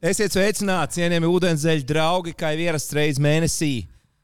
[0.00, 3.82] Esiet sveicināti, cienījami ūdenzēļu draugi, kā jau ierasts reizes mēnesī.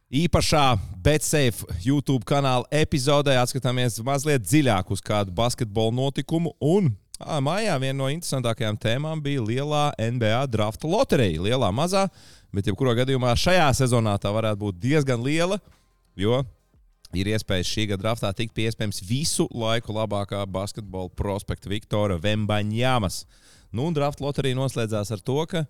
[0.08, 0.62] Īpašā
[1.04, 6.54] BetSafe YouTube kanāla epizodē atskatāmies mazliet dziļāk uz kādu basketbolu notikumu.
[6.64, 6.88] Un
[7.20, 11.42] ā, mājā viena no interesantākajām tēmām bija lielā NBA drafta loterija.
[11.44, 12.06] Lielā, mazā,
[12.56, 15.60] bet jebkurā gadījumā šajā sezonā tā varētu būt diezgan liela,
[16.16, 16.40] jo
[17.12, 23.26] ir iespējas šī gada draftā tikt pie iespējams visu laiku labākā basketbola prospekta Viktora Vembaņāmas.
[23.76, 25.66] Nu, un draft loterija noslēdzās ar to, ka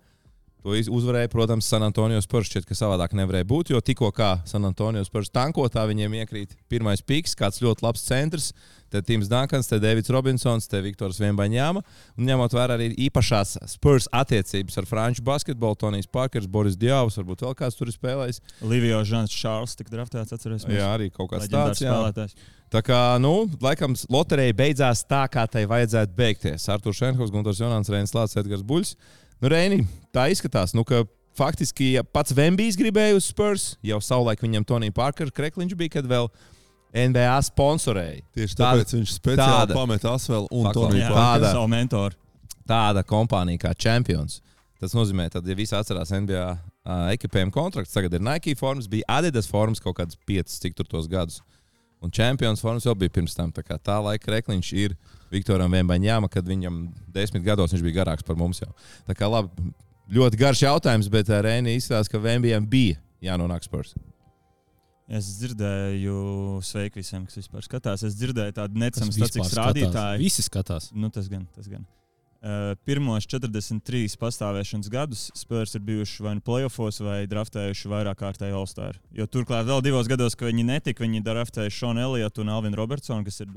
[0.63, 2.49] to uzvarēja, protams, San Antonio Spurs.
[2.49, 7.03] Šķiet, ka savādāk nevarēja būt, jo tikko kā San Antonio Spurs tankotā viņiem iekrīt pirmais
[7.03, 8.49] piks, kāds ļoti labs centrs.
[8.91, 11.81] Tad Tims Dunkans, te Davids Robinsons, te Viktors Vienbaņāma.
[12.15, 17.43] Un ņemot vērā arī īpašās Spurs attiecības ar franču basketbolu, Tonijs Parkers, Boris Djavs, varbūt
[17.43, 18.39] vēl kāds tur ir spēlējis.
[18.63, 20.79] Livio Žants Čārls tika draftēts, atcerēsimies.
[20.79, 21.83] Jā, arī kaut kāds Leģendārs
[22.15, 22.39] tāds.
[22.39, 22.55] Jā.
[22.73, 26.65] Tā kā, nu, laikam, loterija beidzās tā, kā tai vajadzētu beigties.
[26.73, 28.95] Arthurs Šenkovs, Gunārs Jonāns, Reinis Lācis, Edgars Buļs.
[29.39, 31.05] Nu, Reini, tā izskatās, nu, ka
[31.37, 33.77] faktiski ja pats Vembijs gribēja uz Spurs.
[33.85, 36.27] Jau savulaik viņam Tonija Parkera krekliņš bija, kad vēl
[36.97, 38.23] NBA sponsorēja.
[38.35, 40.71] Tieši Tāda- tāpēc viņš speciāli tāda- pameta Asvelu un.
[40.73, 41.51] Toniju Tāda- Parkeru.
[41.51, 42.15] savu mentoru.
[42.67, 44.41] Tāda kompānija kā Champions.
[44.79, 49.03] Tas nozīmē, ka, ja visi atcerās NBA uh, ekipējuma kontrakts, tagad ir Nike formas, bija
[49.07, 51.41] Adidas formas kaut kādas piecas, cik tur tos gadus.
[52.03, 53.51] Un Champions formas jau bija pirms tam.
[53.51, 54.93] Tā, tā laika rekliņš ir
[55.33, 58.69] Viktoram Vembaņāma, kad viņam desmit gados viņš bija garāks par mums jau.
[59.07, 59.71] Tā kā labi,
[60.13, 63.95] ļoti garš jautājums, bet uh, Rēni izstāsta, ka Vembijam bija jānonāk spurs.
[65.07, 66.15] Es dzirdēju,
[66.67, 68.03] sveiki visiem, kas vispār skatās.
[68.03, 70.19] Es dzirdēju tādu vispār statistikas rādītāju.
[70.19, 70.91] Visi skatās.
[70.91, 71.87] Nu, tas gan, tas gan.
[72.47, 78.55] Uh, pirmos 43 pastāvēšanas gadus Spurs ir bijuši vai nu playoffs, vai draftējuši vairāk kārtēju
[78.55, 78.99] All-Star.
[79.11, 83.25] Jo turklāt vēl divos gados, kad viņi netika, viņi draftēja Šonu Eliotu un Alvinu Robertsonu,
[83.27, 83.51] kas ir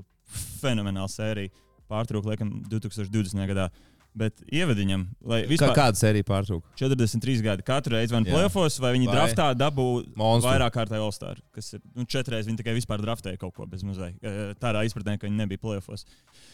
[0.59, 1.55] fenomenāla sērija.
[1.93, 3.47] Pārtrūka, laikam, 2020.
[3.53, 3.69] gadā.
[4.11, 6.75] Bet ievadiņam, lai Kā, vispār kāda sērija pārtrūka?
[6.81, 10.51] 43 gadi katru reizi, vai nu playoffs, vai viņi Vai draftā dabū Monstru.
[10.51, 11.39] vairāk kārtēju All-Star.
[11.55, 14.17] Kas ir nu, četras, viņi tikai vispār draftēja kaut ko bez mazai.
[14.19, 16.09] Eh, Tādā izpratnē, ka viņi nebija playoffs.
[16.09, 16.49] Uh,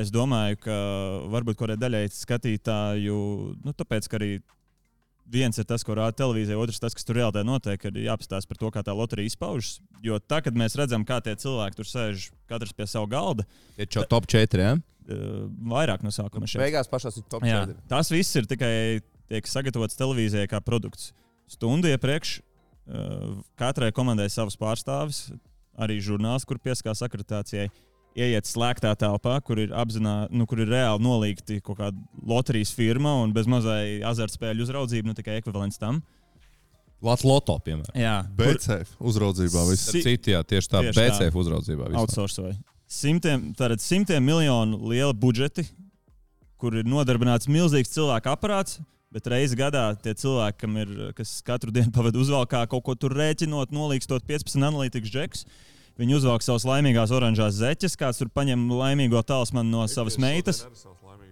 [0.00, 0.76] es domāju, ka
[1.32, 3.16] varbūt kādai daļai skatītāju,
[3.64, 4.30] nu, tāpēc, ka arī
[5.30, 8.60] viens ir tas, ko rāda televīzija, otrs tas, kas tur reāli notiek, ir jāapstāsta par
[8.60, 9.80] to, kā tā loterija izpaužas.
[10.04, 13.46] Jo tā, kad mēs redzam, kā tie cilvēki tur sēž, katrs pie sava galda,
[13.76, 14.62] Ir čo top 4.
[14.62, 14.76] Ja?
[14.78, 16.62] uh, vairāk no sākuma šeit.
[16.62, 17.78] Beigās pašās ir top Jā, 4.
[17.90, 18.74] tas viss ir tikai
[19.30, 21.10] tiek sagatavots televīzijai kā produkts.
[21.50, 25.26] Stundu iepriekš uh, katrai komandai savs pārstāvis,
[25.76, 27.68] arī žurnāls, kur pieskās akreditācijai.
[28.16, 33.12] Iet slēgtā telpā, kur ir apzināti, nu, kur ir reāli nolīgti kaut kāda loterijas firma
[33.20, 35.98] un bez mazai azartspēļu uzraudzība, nu tikai ekvivalents tam.
[37.04, 37.92] Latvijas loto, piemēram.
[38.00, 39.66] Jā, BCF uzraudzībā.
[39.76, 41.04] Si- Citi, jā, tieši tā, Tieši tā.
[41.10, 41.90] BCF uzraudzībā.
[41.90, 42.00] vispār.
[42.00, 42.56] outsourcoja.
[42.88, 45.66] Simtiem, tātad simtiem miljonu liela budžeti,
[46.56, 48.78] kur ir nodarbināts milzīgs cilvēku aparāts.
[49.12, 53.10] Bet reizi gadā tie cilvēki, kam ir, kas katru dienu pavadīja uzvalkā, kaut ko tur
[53.14, 55.44] rēķinot, nolīgstot 15 analītikas džekus,
[56.00, 60.64] viņi uzvelk savas laimīgās oranžās zeķes, kāds tur paņem laimīgo talismanu no savas meitas.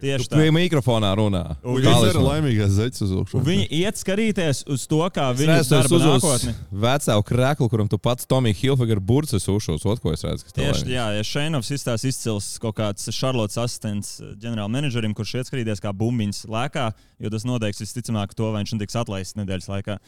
[0.04, 0.38] Tieši tā.
[0.40, 1.42] Pie mikrofonā runā.
[1.64, 3.44] Un Viņš ir laimīgais zeķis Un uzvilkšana.
[3.46, 6.54] viņi iet skatīties uz to, kā tas darba nākotni.
[6.84, 9.86] Vecāku krēklu, kuram tu pats Tomija Hilfiger burcis uzšos.
[9.88, 15.14] Ot, ko es redzu, Tieši jā, ja Šeinovs izstāsta izcils kaut kāds Šarlotas asistents ģenerālmenedžerim,
[15.16, 16.90] kurš iet skatīties, kā bumbiņas lēkā,
[17.22, 19.98] jo tas noteiks visticamāk to, vai viņš tiks atlaists nedēļas laikā.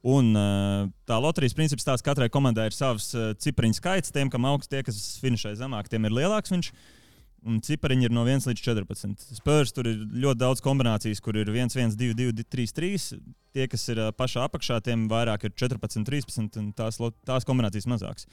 [0.00, 4.12] Un uh, tā loterijas princips tāds, ka katrai komandai ir savs uh, cipariņu skaits.
[4.14, 6.52] Tiem, kam augsts, tie, kas finišai zemāk, tiem ir lielāks.
[6.54, 6.70] Viņš.
[7.50, 9.28] Un cipariņi ir no 1 līdz 14.
[9.38, 13.20] Spērs tur ir ļoti daudz kombinācijas, kur ir 1, 1, 2, 2, 3, 3.
[13.56, 17.88] Tie, kas ir ā, pašā apakšā, tiem vairāk ir 14, 13, un tās, tās kombinācijas
[17.88, 18.28] mazākas.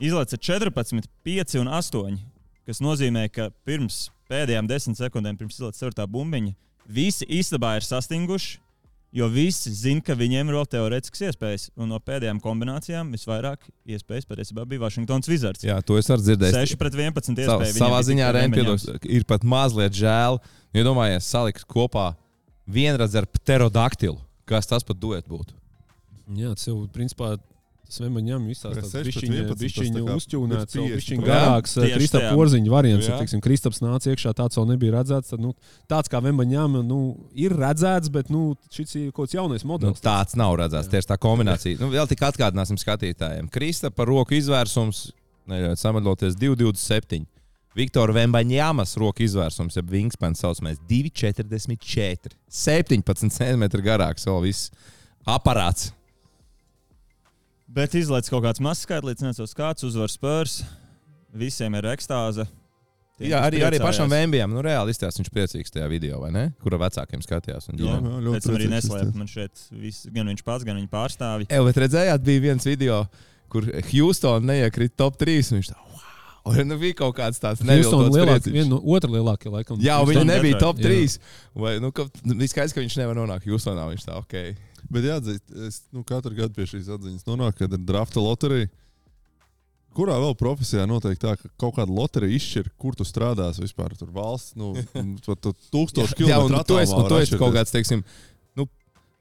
[0.00, 2.20] Izlaica 14, 5 un 8,
[2.68, 6.08] kas nozīmē, ka pirms pēdējām 10 sekundēm, pirms izlaica 4.
[6.12, 6.52] bumbiņa,
[6.84, 8.60] visi istabā ir sastinguši.
[9.14, 11.68] Jo visi zina, ka viņiem ir vēl teorētisks iespējas.
[11.78, 15.62] Un no pēdējām kombinācijām visvairāk iespējas patiesībā bija Vašingtons Wizards.
[15.62, 16.56] Jā, to es arī dzirdēju.
[16.74, 17.78] 6 pret 11 Sa, iespējas.
[17.78, 20.40] savā ziņā Rēnpiedos ir pat mazliet žēl.
[20.74, 22.16] Iedomājies, salikt kopā
[22.66, 24.18] vienreiz ar pterodaktilu.
[24.50, 25.54] Kas tas pat duet būtu?
[26.34, 27.36] Jā, tas jau principā.
[27.84, 30.74] Tas vienmēr ņem visās Bet tādās 6 pret bišķiņa, 11 tas bišķiņa tā kā uzķūnēts,
[30.74, 32.36] ir vēl 50 bišķiņa pret- garāks Tieši Kristapa tajā.
[32.38, 33.08] porziņa variants.
[33.12, 35.28] Teiksim, Kristaps nāca iekšā, tāds vēl nebija redzēts.
[35.34, 35.52] Tad, nu,
[35.92, 37.00] tāds kā Vembaņām nu,
[37.36, 40.00] ir redzēts, bet nu, šis ir kaut kāds jaunais Nu, modelis.
[40.00, 40.88] tāds nav redzēts.
[40.90, 41.78] Tieši tā kombinācija.
[41.80, 43.50] Nu, vēl tik atgādināsim skatītājiem.
[43.52, 45.10] Krista par roku izvērsums,
[45.76, 47.26] samadloties 2,27.
[47.76, 52.32] Viktora Vembaņāmas roku izvērsums, jeb wingspans saucamais 2,44.
[52.48, 54.70] 17 cm garāks vēl viss
[55.26, 55.92] aparāts.
[57.74, 60.60] Bet izlaiž kaut kāds mazs skaitlis, nezinu, kāds uzvar spērs.
[61.34, 62.46] Visiem ir ekstāze.
[63.18, 64.50] Tiem, Jā, arī, arī pašam Vēmbijam.
[64.50, 66.44] Nu, reāli izstāsta, viņš priecīgs tajā video, vai ne?
[66.62, 67.68] Kura vecākiem skatījās.
[67.70, 71.46] un Jā, jā, tam arī neslēpj man šeit, viss, gan viņš pats, gan viņa pārstāvji.
[71.46, 73.04] E, bet redzējāt, bija viens video,
[73.54, 75.38] kur Houston neiekrita top 3.
[75.54, 76.10] Un viņš tā, wow!
[76.54, 78.50] Un nu, bija kaut kāds tāds priecīgs.
[78.50, 79.78] viena no otra lielākie, laikam.
[79.82, 80.90] Jā, Houston nebija top jā.
[80.90, 81.18] 3.
[81.62, 83.86] Vai, nu, ka, nu, skaidrs, ka viņš nevar nonākt Houstonā.
[83.94, 84.34] Viņš tā, ok.
[84.92, 88.70] Bet jāatzīst, es nu, katru gadu pie šīs atziņas nonāku, kad ir drafta loterija.
[89.94, 93.94] Kurā vēl profesijā noteikti tā, ka kaut kāda loterija izšķir, kur tu strādāsi vispār?
[93.98, 98.02] Tur valsts, nu, tūkstoši Jā, un kilometru tu esi, un tu esi kaut kāds, teiksim,
[98.58, 98.66] nu,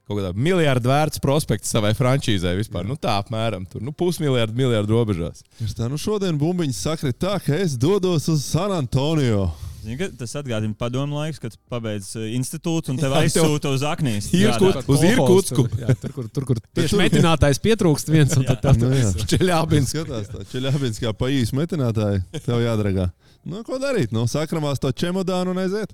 [0.09, 2.89] kaut kādā miljardu vērts prospekts savai frančīzē vispār.
[2.89, 5.45] Nu, tā apmēram tur, nu, pusmiljardu, miljardu robežās.
[5.61, 9.51] Es tā, nu šodien bumbiņš sakrit tā, ka es dodos uz San Antonio.
[9.83, 14.29] Zini, Tas atgādina padomu laiks, kad pabeidz eh, institūtu un tev aizsūta uz strādāt.
[14.87, 15.65] uz Irkutsku.
[15.79, 18.75] Jā, tur, kur, tur, kur tieši metinātājs pietrūkst viens un tad tā.
[18.83, 19.11] Nu, jā.
[19.29, 19.91] Čeļābins.
[19.93, 23.11] Skatās, tā Čeļābins kā pa īsu metinātāju, tev jādragā.
[23.47, 24.11] Nu, ko darīt?
[24.15, 25.93] Nu, sakramās to čemodānu un aiziet.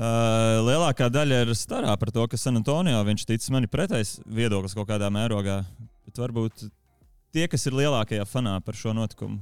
[0.00, 4.14] Uh, lielākā daļa ir starā par to, ka San Antonio viņš tic man ir pretais
[4.24, 5.58] viedoklis kaut kādā mērogā.
[6.06, 6.68] Bet varbūt
[7.34, 9.40] tie, kas ir lielākajā fanā par šo notikumu,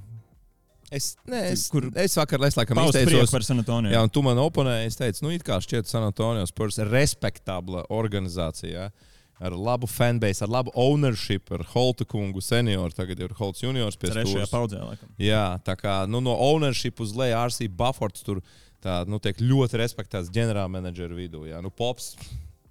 [0.90, 3.30] Es, ne, es, Kur- es vakar, es laikam izteicos.
[3.30, 3.90] par San Antonio.
[3.92, 6.88] Jā, un tu man oponēji, es teicu, nu, it kā šķiet San Antonio Spurs ir
[6.92, 8.88] respektabla organizācija.
[8.88, 8.90] jā.
[9.38, 14.08] Ar labu fanbase, ar labu ownership, ar Holta kungu senioru, tagad ir Holts juniors pie
[14.10, 15.12] Trešajā paudzē, laikam.
[15.22, 18.40] Jā, tā kā nu, no ownership uz leju RC Buffords tur
[18.82, 21.44] tā, nu, tiek ļoti respektēts ģenerālmenedžera vidū.
[21.46, 21.60] Jā.
[21.62, 22.16] Nu, pops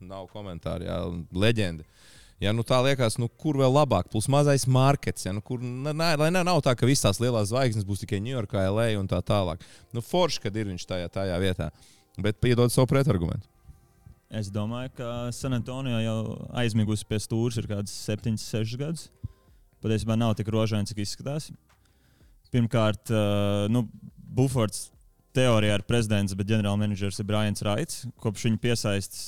[0.04, 0.98] nav komentāru, jā,
[1.32, 1.88] leģenda.
[2.38, 5.26] Ja, nu tā liekas, nu, kur vēl labāk, plus mazais markets.
[5.26, 8.20] Ja, nu, kur, ne, lai ne, nav tā, ka visas tās lielās zvaigznes būs tikai
[8.22, 9.64] Ņujorkā, LA un tā tālāk.
[9.96, 11.72] Nu, forši, kad ir viņš tajā, tajā vietā.
[12.22, 13.50] Bet piedod savu pretargumentu.
[14.38, 16.20] Es domāju, ka San Antonio jau
[16.60, 19.08] aizmigusi pie stūres ir kāds 7, 6 gadus.
[19.82, 21.50] Patiesībā nav tik rožaini, cik izskatās.
[22.54, 23.86] Pirmkārt, uh, nu,
[24.38, 24.90] Bufords
[25.38, 28.06] teorijā ir prezidents, bet ģenerālmenedžers ir Brians Raits.
[28.22, 29.24] Kopš viņa piesaistes,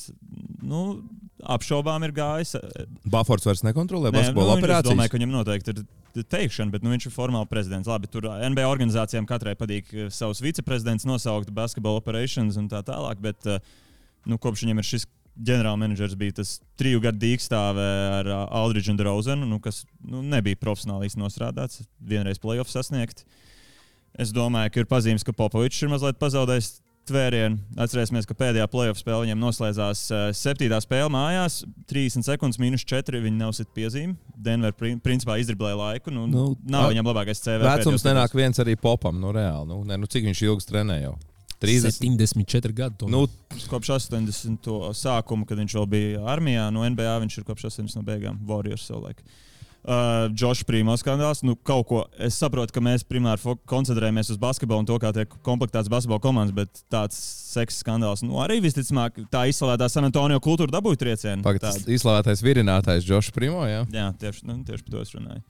[0.66, 0.84] nu,
[1.44, 2.56] apšaubām ir gājis.
[3.06, 4.92] Bufords vairs nekontrolē basketbola nu, viņš- Es operācijas.
[4.92, 5.76] domāju, ka viņam noteikti
[6.20, 7.88] ir teikšana, bet nu, viņš ir formāli prezidents.
[7.88, 13.22] Labi, tur NBA organizācijām katrai patīk eh, savus viceprezidents nosaukt, basketbola operations un tā tālāk.
[13.22, 13.60] Bet eh,
[14.26, 15.06] nu, kopš viņam ir šis
[15.40, 17.86] ģenerālmenedžers, bija tas triju gadu dīkstāve
[18.20, 23.24] ar Aldridžu un Drauzenu, nu, kas nu, nebija profesionāli nostrādāts, vienreiz playoffs sasniegt.
[24.20, 27.58] Es domāju, ka ir pazīmes, ka Popovičs ir mazliet pazaudējis tvērienu.
[27.82, 31.60] Atcerēsimies, ka pēdējā playoff spēlē viņiem noslēdzās uh, septītā spēle mājās,
[31.92, 33.22] 30 sekundes, minus 4.
[33.26, 34.16] Viņi nav sit piezīmi.
[34.38, 36.14] Denver prin- principā izdriblēja laiku.
[36.16, 37.66] Nu, Nu, nu, nav viņam labākais CV.
[37.66, 39.20] Vecums nenāk viens arī popam.
[39.20, 41.18] Nu, reāli, nu, ne, nu, cik viņš ilgi trenē jau?
[41.60, 42.00] 30.
[42.00, 43.10] 74 gadi.
[43.12, 43.26] Nu.
[43.68, 44.70] Kopš 80.
[44.96, 48.06] sākuma, kad viņš vēl bija armijā, no NBA viņš ir kopš 80.
[48.08, 49.20] beigām Warriors savulaik.
[49.20, 49.49] Uh,
[49.88, 51.40] Džošs Prīmo skandāls.
[51.46, 55.90] Nu, ko es saprotu, ka mēs primāri koncentrējamies uz basketbolu un to, kā tiek komplektēts
[55.92, 57.16] basketbola komandas, bet tāds
[57.54, 61.46] seksa skandāls nu, arī visticamāk tā izslavētā San Antonio kultūra dabūja triecienu.
[61.46, 61.96] Pagaidām, Tādu.
[61.96, 63.64] izslavētais virinātājs Džošs Primo.
[63.70, 63.86] Jā.
[63.94, 65.42] Jā, tieši, nu, tieši par to es runāju.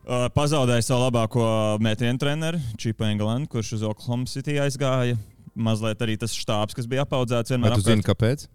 [0.00, 1.48] Uh, pazaudēja savu labāko
[1.84, 5.18] metienu treneru, Čipu Engelandu, kurš uz Oklahoma City aizgāja.
[5.60, 8.46] Mazliet arī tas štābs, kas bija apaudzēts Vai tu zini, kāpēc?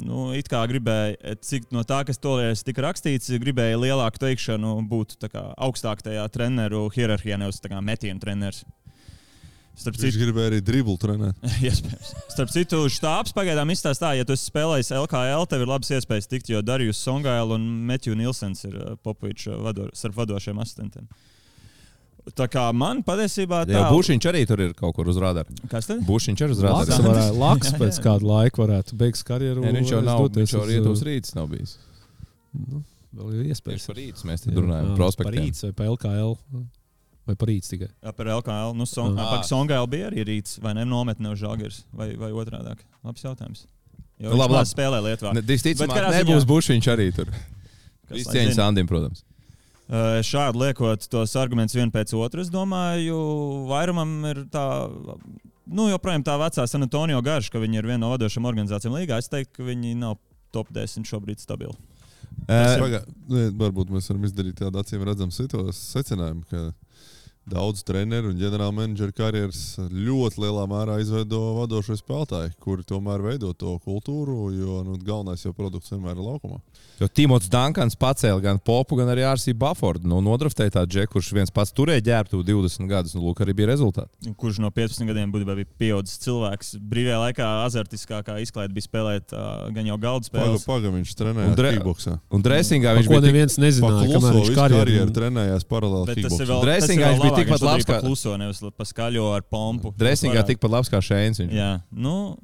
[0.00, 5.18] Nu, it kā gribēja, cik no tā, kas toreiz tika rakstīts, gribēja lielāku teikšanu, būt
[5.32, 8.64] kā augstāk tajā treneru hierarhijā, nevis metienu treneris.
[9.72, 11.38] Starp Viņš citu, gribēja arī driblu trenēt.
[11.68, 12.10] iespējams.
[12.34, 16.28] Starp citu, štābs pagaidām izstāsta tā, ja tu esi spēlējis LKL, tev ir labas iespējas
[16.28, 21.08] tikt, jo Darījus Songaila un Metju Nilsens ir uh, Popoviča vado, starp vadošiem asistentiem.
[22.30, 25.50] Tā kā man patiesībā tā Jā, Bušiņš arī tur ir kaut kur uz radara.
[25.70, 26.04] Kas tad?
[26.06, 29.64] Bušiņš ir uz varētu, Laks pēc kāda laika varētu beigt karjeru.
[29.64, 30.28] Nē, viņš jau nav.
[30.36, 31.74] Viņš jau uz, rietos rīts nav bijis.
[32.54, 32.84] Nu,
[33.18, 33.88] vēl ir iespējas.
[33.90, 34.92] par rītu mēs te runājam.
[34.92, 35.48] Par Prospektiem.
[35.48, 36.36] rīts vai par LKL.
[37.26, 37.90] Vai par rīts tikai.
[37.90, 38.76] Jā, par LKL.
[38.78, 39.38] Nu, son, Ah.
[39.40, 39.42] ah.
[39.46, 40.84] Songaila bija arī rīts, vai ne?
[40.86, 42.76] Nometne uz Žagars, vai, vai otrādi.
[43.02, 43.66] Labs jautājums.
[44.22, 44.70] Jo viņš labi, labi.
[44.70, 45.34] spēlē Lietuvā.
[45.34, 47.26] Ne, katrā nebūs Bušiņš arī tur.
[48.12, 48.58] Viss cieņas?
[48.62, 49.24] Andim, protams.
[49.92, 53.16] Uh, Šādi liekot tos argumentus vienu pēc otru, es domāju,
[53.68, 54.62] vairumam ir tā,
[55.68, 59.18] nu, joprojām tā vecā San Antonio garša, ka viņi ir viena no vadošajām organizācijām līgā.
[59.20, 60.16] Es teiktu, ka viņi nav
[60.52, 61.76] top 10 šobrīd stabili.
[62.48, 65.34] Eh, Paga- ne, Varbūt mēs varam izdarīt tādu acīm redzamu
[65.76, 66.72] secinājumu, ka
[67.48, 73.74] daudz treneru un ģenerālmenedžeru karjeras ļoti lielā mērā izveido vadošie spēlētāji, kuri tomēr veido to
[73.82, 76.60] kultūru, jo nu, galvenais jau produkts vienmēr ir laukumā.
[77.00, 80.06] Jo Timots Dankans pacēla gan Popu, gan arī Arsiju Bufordu.
[80.06, 83.16] Nu, nodraftēja tādu džeku, kurš viens pats turēja ģērbtu 20 gadus.
[83.18, 84.30] Nu, lūk, arī bija rezultāti.
[84.38, 86.76] Kurš no 15 gadiem būtībā bija pieaudzis cilvēks.
[86.78, 90.66] Brīvajā laikā azartiskākā izklaide bija spēlēt uh, gan jau galda Paga, spēles.
[90.68, 92.14] paga viņš Un trenējās dre- kickboksā.
[92.30, 96.06] Un dresingā Par viņš ko bija tik, neviens nezināja, kamēr viņš karjeru karjeru trenējās paralēli
[96.22, 99.26] tas ir vēl, tas ir vēl viņš bija tikpat labs kā- kluso, nevis pa skaļo
[99.36, 99.92] ar pompu.
[99.98, 101.42] Dresingā tikpat labs kā Šēns.
[101.48, 102.36] Jā, nu,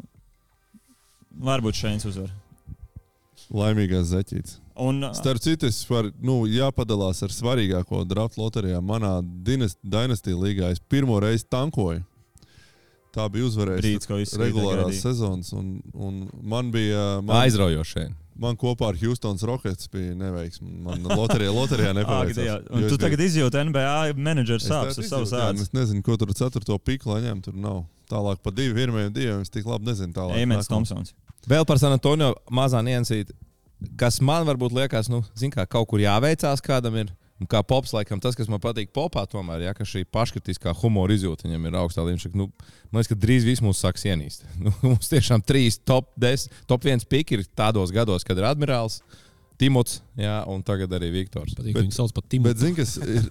[1.38, 2.30] varbūt šeit uzvar.
[3.48, 4.58] Laimīgās zeķītes.
[4.78, 8.78] Un, Starp citu, es varu, nu, jāpadalās ar svarīgāko draftu loterijā.
[8.84, 12.04] Manā dinastijas līgā es pirmo reizi tankoju.
[13.14, 15.50] Tā bija uzvarējusi regulārās sezonas.
[15.56, 17.20] Un, un man bija.
[17.24, 18.04] Man, Aizraujoši.
[18.38, 20.68] Man kopā ar Houstonas Rockets bija neveiksme.
[20.86, 22.66] Man loterijā, loterijā nepaveicās.
[22.70, 25.66] Un tu biju- tagad izjūti NBA menedžera Es sāpes uz savas ādas.
[25.68, 27.42] Es nezinu, ko tur ceturto piku lai ņem.
[27.48, 27.82] Tur nav.
[28.08, 29.40] Tālāk pa divu, pirmajiem diviem.
[29.44, 30.14] Es tik labi nezinu.
[30.16, 30.38] Tālāk.
[30.40, 30.70] Eimens.
[30.70, 31.12] Thompsons.
[31.48, 33.34] Vēl par San Antonio mazā niansīti,
[34.00, 36.96] kas man varbūt liekas, nu, zin, kā kaut kur jāveicās kādam.
[37.04, 37.12] Ir.
[37.38, 41.14] Un kā pops, laikam, tas, kas man patīk popā, tomēr, ja, ka šī paškritiskā humora
[41.14, 42.32] izjūta viņam ir augstā līmenī.
[42.34, 42.48] Nu,
[42.90, 44.42] man liekas, ka drīz viss mūs sāks ienīst.
[44.64, 48.98] Nu, mums tiešām trīs top, des, top viens piki ir tādos gados, kad ir admirāls,
[49.58, 51.50] Timots jā, un tagad arī Viktors.
[51.58, 52.58] Patīk, Bet- viņu sauc par Bet, Timotu.
[52.62, 53.24] zini, kas ir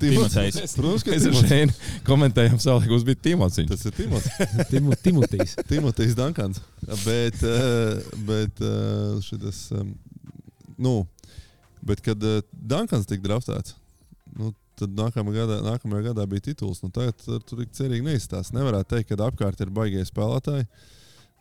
[0.00, 0.76] Timotejs.
[0.78, 1.50] Protams, ka Mēs ar Timots.
[1.50, 3.58] šeit komentējam, savulaik uz bija Timots.
[3.60, 3.68] Viņš.
[3.68, 4.28] Tas ir Timots.
[4.72, 5.52] Timu- Timotejs.
[5.68, 6.62] Timotejs Dankans.
[7.04, 9.92] Bet, eh, bet eh, em,
[10.80, 10.94] nu,
[11.86, 13.76] bet kad eh, Dankans tika draftēts,
[14.38, 16.82] nu, tad nākamajā gadā, nākamajā gadā bija tituls.
[16.84, 18.56] Nu, tagad eh, tur tik cerīgi neizstāsta.
[18.56, 20.66] Nevarētu teikt, ka apkārt ir baigie spēlētāji.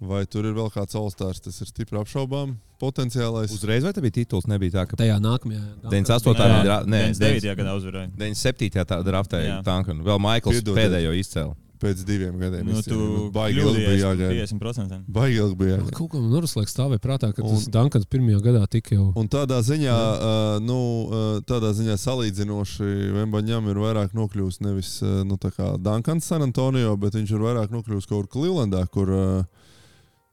[0.04, 2.58] Vai tur ir vēl kāds Olstārs, tas ir stipri apšaubām.
[2.82, 3.54] Potenciālais.
[3.56, 4.48] Uzreiz vai tā bija tituls?
[4.52, 5.62] Nebija tā, ka Tajā nākamajā.
[5.86, 6.34] 98.
[6.44, 7.54] Jā, bija dra- nē, 99.
[7.62, 8.10] gadā uzvarēja.
[8.20, 8.84] 97.
[8.90, 9.60] tā draftēja.
[9.64, 10.04] Tankanu.
[10.04, 10.82] Vēl Maikls Piedodiet.
[10.82, 11.56] pēdējo izcēla.
[11.84, 12.70] Pēc diviem gadiem.
[12.72, 12.98] Nu, tu
[13.36, 14.46] Baigi ilgi bija jāgaida.
[14.48, 15.00] 50%.
[15.12, 15.96] Baigi ilgi bija jāgaida.
[15.98, 19.10] Kaut kā man Noruslēgs stāvēja prātā, ka tas Un- Dankans pirmajā gadā tika jau.
[19.20, 20.78] Un tādā ziņā, uh, nu,
[21.10, 22.88] uh, tādā ziņā salīdzinoši
[23.18, 27.44] Vembaņam ir vairāk nokļuvis nevis uh, nu, tā kā Dankans San Antonio, bet viņš ir
[27.44, 29.68] vairāk nokļuvis kaut kur Clevelandā, kur uh,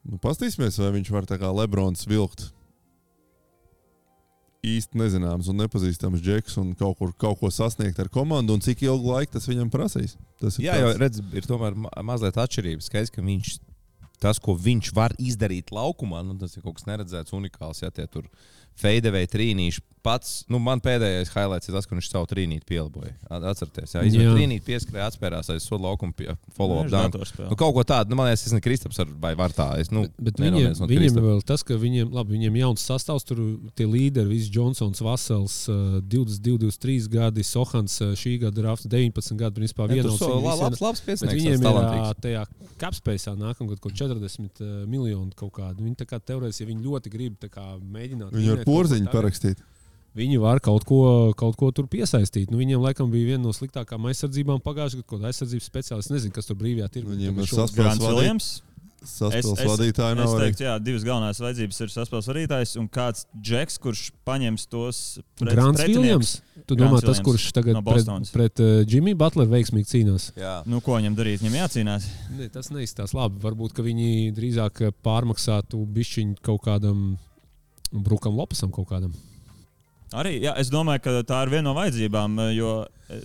[0.07, 2.53] nu, pastīsimies, vai viņš var tā kā Lebrons vilkt.
[4.61, 8.83] Īsti nezināms un nepazīstams džeks un kaut, kur, kaut ko sasniegt ar komandu, un cik
[8.85, 10.19] ilgu laiku tas viņam prasīs.
[10.41, 12.91] Tas ir Jā, jo tāds- redz, ir tomēr ma mazliet atšķirības.
[12.91, 13.55] Skaidrs, ka viņš,
[14.21, 17.81] tas, ko viņš var izdarīt laukumā, nu, tas ir kaut kas neredzēts, unikāls.
[17.81, 18.29] Ja tie tur
[18.77, 19.81] feidevēja trīnīši.
[20.03, 23.11] Pats, nu, man pēdējais highlights ir tas, ka viņš savu trīnīti pieliboja.
[23.29, 26.15] At- Atcerieties, jā, izvēlējās trīnīti, pieskrēja, atspērās aiz soda laukuma,
[26.57, 27.51] follow-up Viņš.
[27.51, 29.67] Nu, kaut ko tādu, nu, man liekas, tas ir Kristaps ar- vai var tā.
[29.79, 31.21] Es, nu, Bet, bet viņiem, no viņiem Kristapa.
[31.21, 33.43] ir vēl tas, ka viņiem, labi, viņiem jauns sastāvs, tur
[33.77, 39.37] tie līderi, viss Johnsons, Vasels, uh, 22, 23 gadi, Sohans, uh, šī gada drafts, 19
[39.37, 40.17] gadi, principā vienos.
[40.19, 42.47] so, viņi labs, labs Bet piesniegts, viņiem ir tajā
[42.81, 45.85] capspēcā nākamgad kaut 40 uh, miljoni kaut kādi.
[45.85, 48.33] Viņi tā kā teorētiski, ja viņi ļoti grib tā kā mēģināt.
[48.33, 49.61] Viņu ar vinēt kaut ko porziņu parakstīt.
[50.17, 52.51] Viņi var kaut ko, kaut ko tur piesaistīt.
[52.51, 56.11] Nu, viņiem laikam bija viena no sliktākajām aizsardzībām pagājušajā gadā, kāda aizsardzības speciālists.
[56.11, 58.49] Nezinu, kas tur brīvajā tirgu ir Šogad- sas- Grants vadīt- Viljams.
[59.01, 62.89] Saspēles Es- es- vadītāji nav Es teiktu, jā, divas galvenās vajadzības ir saspēles vadītājs un
[62.93, 64.99] kāds džeks, kurš paņems tos
[65.39, 65.81] pret- Grants.
[65.81, 66.41] Viljams.
[66.67, 68.31] Tu Grants domā, tas, Viljams kurš tagad no pret, Bostonas.
[68.31, 70.33] pret uh, Jimmy Butleru veiksmīgi cīnās?
[70.37, 70.63] Jā.
[70.67, 71.39] Nu, ko viņam darīt?
[71.41, 72.05] Viņam jācīnās.
[72.37, 73.41] Ne, tas neizstāsta labi.
[73.41, 77.17] Varbūt ka viņi drīzāk pārmaksātu bišķiņu kaut kādam
[77.91, 79.15] Brukam Lopesam kaut kādam.
[80.11, 82.41] Arī jā, es domāju, ka tā ir viena no vajadzībām.
[82.51, 82.71] Jo,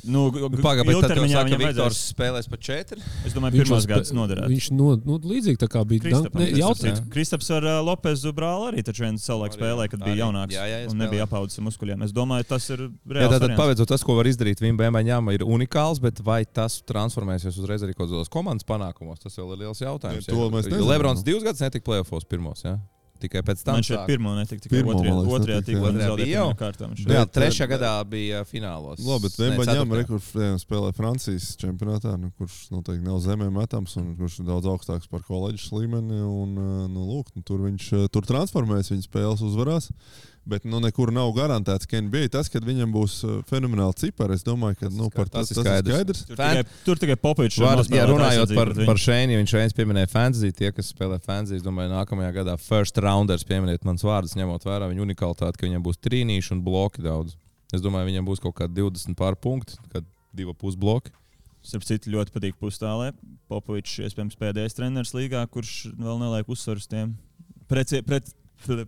[0.05, 3.01] nu, Pagaidām, bet tad jūs ilgtermiņā sakat, ka viņam Viktors spēlēs pa četri.
[3.25, 4.51] Es domāju, Viņš pirmos jau gadus noderētu.
[4.53, 7.67] Viņš no, nu, līdzīgi tā kā bija Kristapam, ne, tas jaut, starp citu, Kristaps ar
[7.69, 10.21] uh, Lopezu brāli arī taču viens savulaik Arī, spēlēja, kad bija arī.
[10.21, 12.05] jaunāks Jā, jā, jā, un nebija apaudzis muskuļiem.
[12.05, 13.35] Es domāju, tas ir Jā, reāls.
[13.37, 17.97] tātad, pabeidzot, tas, ko var izdarīt Vimbaņām, ir unikāls, bet vai tas transformēsies uzreiz arī
[17.97, 20.29] kaut kādos komandas panākumos, tas vēl ir liels jautājums.
[20.29, 21.29] Ja, Lebrons nu.
[21.33, 22.61] divus gadus netika plēsofos pirmos.
[22.65, 22.77] Ja?
[23.19, 23.79] Tikai pēc tam.
[23.79, 24.07] Šeit sāk.
[24.09, 26.47] pirmo netika, tikai Pirmo, otrajā, liekas, otrajā tika Otrajā bija jau?
[26.59, 26.89] kārtā.
[26.99, 27.31] jā, bet-
[27.71, 28.99] gadā bija finālos.
[28.99, 29.49] Labi, bet Ne,
[30.09, 34.67] kur jā, spēlē Francijas čempionātā, nu, kurš noteikti nav zemē metams un kurš ir daudz
[34.67, 36.19] augstāks par koledžas līmeni.
[36.19, 39.91] Un, uh, nu, lūk, nu, tur viņš uh, tur transformēs, viņa spēles uzvarās.
[40.45, 44.43] Bet nu, nekur nav garantēts, ka NBA tas, kad viņam būs uh, fenomenāli cipari, es
[44.45, 45.95] domāju, ka Tas nu, par tas, Tas tas ir skaidrs.
[45.95, 46.19] skaidrs.
[46.27, 49.53] Tur Fan- tikai, tur tikai Popičs Var, nospēlēja ja runājot par, par Šēnu, ja viņš
[49.55, 54.05] šeit pieminēja fantasy, tie, kas spēlē fantasy, es domāju, nākamajā gadā first rounders pieminiet mans
[54.05, 57.33] vārdus, ņemot vērā viņa unikalitāti, ka viņam būs trīnīši un bloki daudz.
[57.73, 60.05] Es domāju, viņam būs kaut kādi 20 pār punkti, kad
[60.37, 61.09] divi pus bloki.
[61.65, 63.09] Starp citu, ļoti patīk pustālē.
[63.49, 67.15] Popovičs, iespējams, pēdējais treneris līgā, kurš vēl neliek uzsvaru uz tiem.
[67.65, 68.29] Pret, pret,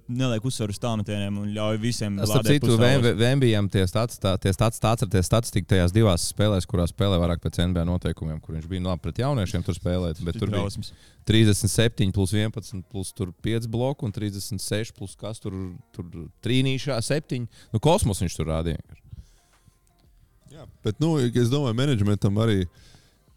[0.07, 3.17] neliek uzsvaru uz tāmetieniem un ļauj visiem citu, pustālos.
[3.19, 8.39] Vembijam tie stats, ar tie statistika tajās divās spēlēs, kurās spēlē vairāk pēc NBA noteikumiem,
[8.43, 10.93] kur viņš bija nu, labi pret jauniešiem tur spēlēt, bet tur bija Drausmas.
[11.27, 15.55] 37 plus 11 plus 5 bloku un 36 plus kas tur,
[15.95, 17.47] tur trīnīšā 7.
[17.73, 18.79] Nu, kosmos viņš tur rādīja.
[20.53, 22.63] Jā, bet nu, es domāju, menedžmentam arī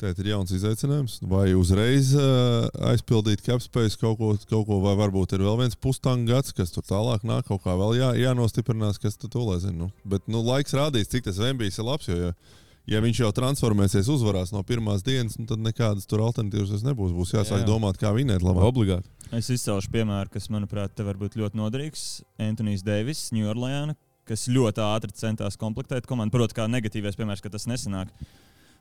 [0.01, 1.19] tēt, ir jauns izaicinājums.
[1.31, 6.33] Vai uzreiz uh, aizpildīt capspace kaut ko, kaut ko, vai varbūt ir vēl viens pustangu
[6.33, 9.77] gads, kas tur tālāk nāk, kaut kā vēl jā, jānostiprinās, kas tur to lai zina.
[9.87, 9.93] Nu.
[10.09, 12.11] Bet nu, laiks rādīs, cik tas Vembijs ir labs.
[12.11, 12.35] Jo, ja,
[12.91, 17.15] ja viņš jau transformēsies uzvarās no pirmās dienas, nu, tad nekādas tur alternatīvas nebūs.
[17.17, 17.69] Būs jāsāk Jā.
[17.69, 18.69] domāt, kā vinēt labāk.
[18.73, 19.11] Obligāti.
[19.37, 22.07] Es izcelšu piemēru, kas, manuprāt, te var būt ļoti noderīgs.
[22.43, 26.35] Antonius Deivis, New Orleans, kas ļoti ātri centās komplektēt komandu.
[26.35, 28.11] Protams, kā negatīvais piemērs, ka tas nesanāk.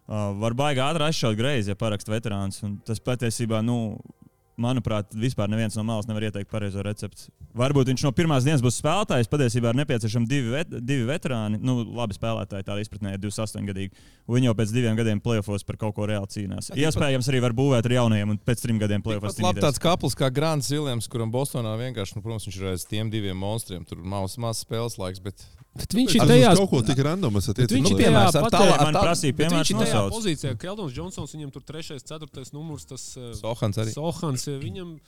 [0.10, 2.63] Uh, var baigi ātri aizšaut greizi, ja paraksta veterāns.
[2.66, 4.00] un Tas patiesībā, nu,
[4.60, 7.30] manuprāt, vispār neviens no malas nevar ieteikt pareizo recepti.
[7.58, 9.30] Varbūt viņš no pirmās dienas būs spēlētājs.
[9.32, 11.60] Patiesībā ir nepieciešami divi, vet, divi veterāni.
[11.66, 14.04] Nu, labi spēlētāji, tādā izpratnē, ir 28 gadīgi.
[14.30, 16.70] Viņi jau pēc diviem gadiem plēsofos par kaut ko reāli cīnās.
[16.78, 20.30] Iespējams, arī var būvēt ar jaunajiem, un pēc trim gadiem plēsofos labi tāds kapls kā
[20.34, 23.88] Grants Viljams, kuram Bostonā vienkārši, nu, protams, viņš ir aiz tiem diviem monstriem.
[23.89, 25.46] Tur maz, maz spēles laiks, bet
[25.78, 27.36] Bet viņš ir Ar tajās kaut ko tik random
[27.78, 29.36] viņš ir piemērs tajā ar tālā- Man tā- prasīja,
[29.78, 30.14] tajā nosaukt.
[30.18, 33.94] pozīcijā, ka Keldons Džonsons viņam tur 3, 4 numurs, tas uh, Sohans arī.
[33.94, 34.48] Sohans.
[34.50, 35.00] uh, Viņam,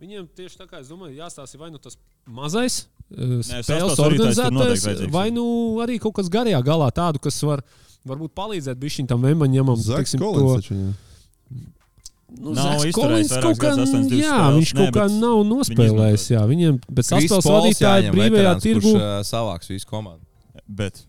[0.00, 5.30] viņam tieši tā kā es domāju, jāstāsta vai nu tas mazais Nē, spēles organizētājs, vai
[5.30, 7.62] nu arī kaut kas garajā galā tādu, kas var.
[8.06, 9.76] Varbūt palīdzēt bišķiņ tam Vembaņamam.
[9.76, 10.94] Zaks Kolins to- taču.
[12.40, 16.26] Nu, Nav izturējis kaut kā, 82 jā, viņš kaut kā nav nospēlējis.
[16.36, 18.96] Jā, viņiem, bet saspēles vadītāji brīvajā tirgu.
[18.96, 20.24] Uh, savāks visu komandu.
[20.70, 21.02] Bet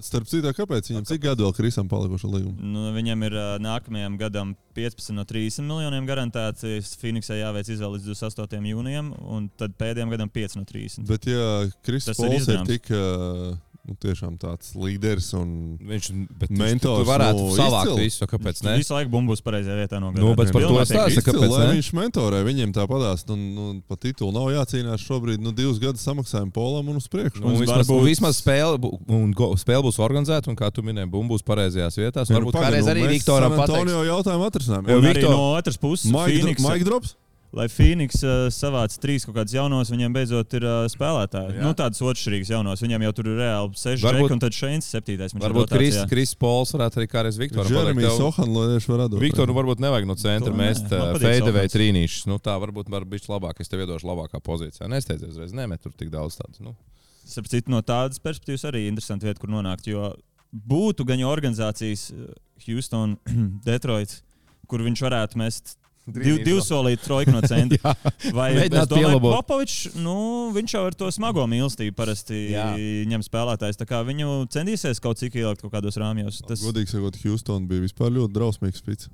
[0.00, 2.54] Starp citu, kāpēc viņam cik gadu vēl Krisam palikuši līguma?
[2.72, 6.78] nu, viņam ir uh, nākamajam gadam 15 no 30 miljoniem garantēti.
[7.02, 8.64] Phoenixai jāveic izvēle līdz 28.
[8.70, 11.04] jūnijam, un tad pēdējiem gadam 5 no 30.
[11.10, 13.52] Bet, ja Kris Tas ir ir tik uh,
[13.86, 18.04] nu, tiešām tāds līderis un Viņš viņš- Mentors, tu varētu nu, savākt izcili.
[18.08, 18.76] visu, kāpēc ne?
[18.80, 20.00] Visu laiku bumbu būs pareizajā vietā.
[20.00, 21.66] No Nu, bet par to stāsta, kāpēc ne?
[21.76, 22.40] viņš mentorē.
[22.48, 25.38] Viņiem tāpatās, nu, nu, pa titulu nav jācīnās šobrīd.
[25.44, 27.40] Nu, divus gadus samaksājam polam un uz priekšu.
[27.40, 31.10] Nu, Mums vismaz, varbūt- vismaz spēle, un go, spēle būs organizēta, un kā tu minēji,
[31.10, 32.30] bumba būs pareizajās vietās.
[32.30, 33.80] Nu, Varbūt pagaid, kādreiz nu, arī mēs Viktoram San pateiks.
[33.84, 34.84] Antonio jautājumu atrisinājām.
[34.88, 37.14] Un Jo Viktor- no otras puses, Mike, Phoenix, Mike Drops?
[37.54, 41.54] Lai Phoenix uh, savāc trīs kaut kādus jaunos, viņiem beidzot ir uh, spēlētāji.
[41.56, 41.62] Jā.
[41.62, 42.82] Nu, tādas otršķirīgas jaunos.
[42.82, 45.34] Viņiem jau tur ir reāli seši Varbūt- un tad Šeins septītais.
[45.36, 45.98] viņš Varbūt Kris.
[46.10, 48.18] Kris Pols varētu arī kādreiz Viktoram Jeremijs pateikt.
[48.18, 49.20] tev- Sohanlieši var atdot.
[49.22, 51.76] Viktoru nu, varbūt nevajag no centra mest feidevēja Sohans.
[51.78, 52.26] trīnīšus.
[52.32, 53.60] Nu, tā varbūt var būt labāk.
[53.60, 54.90] Es tev iedošu labākā pozīcijā.
[54.90, 56.60] Nesteidzies uzreiz, nemet tur tik daudz tādu.
[56.60, 56.74] Nu.
[57.24, 59.86] Starp citu, no tādas perspektīvas arī interesanti vieta, kur nonākt.
[59.88, 60.10] Jo
[60.54, 62.10] būtu gan jau organizācijas,
[62.66, 63.16] Houston,
[63.64, 64.20] Detroit,
[64.68, 67.94] kur viņš varētu mest div, divu solītu trojku no centra.
[68.36, 69.36] Vai es domāju, pielabot.
[69.40, 70.16] Popovičs, nu,
[70.54, 72.70] viņš jau ar to smago mīlestību parasti Jā.
[73.10, 73.80] ņem spēlētājs.
[73.80, 76.42] Tā kā viņu centīsies kaut cik ielikt kaut kādos rāmjos.
[76.48, 79.10] Tas Godīgi sakot, Houston bija vispār ļoti drausmīgs spits.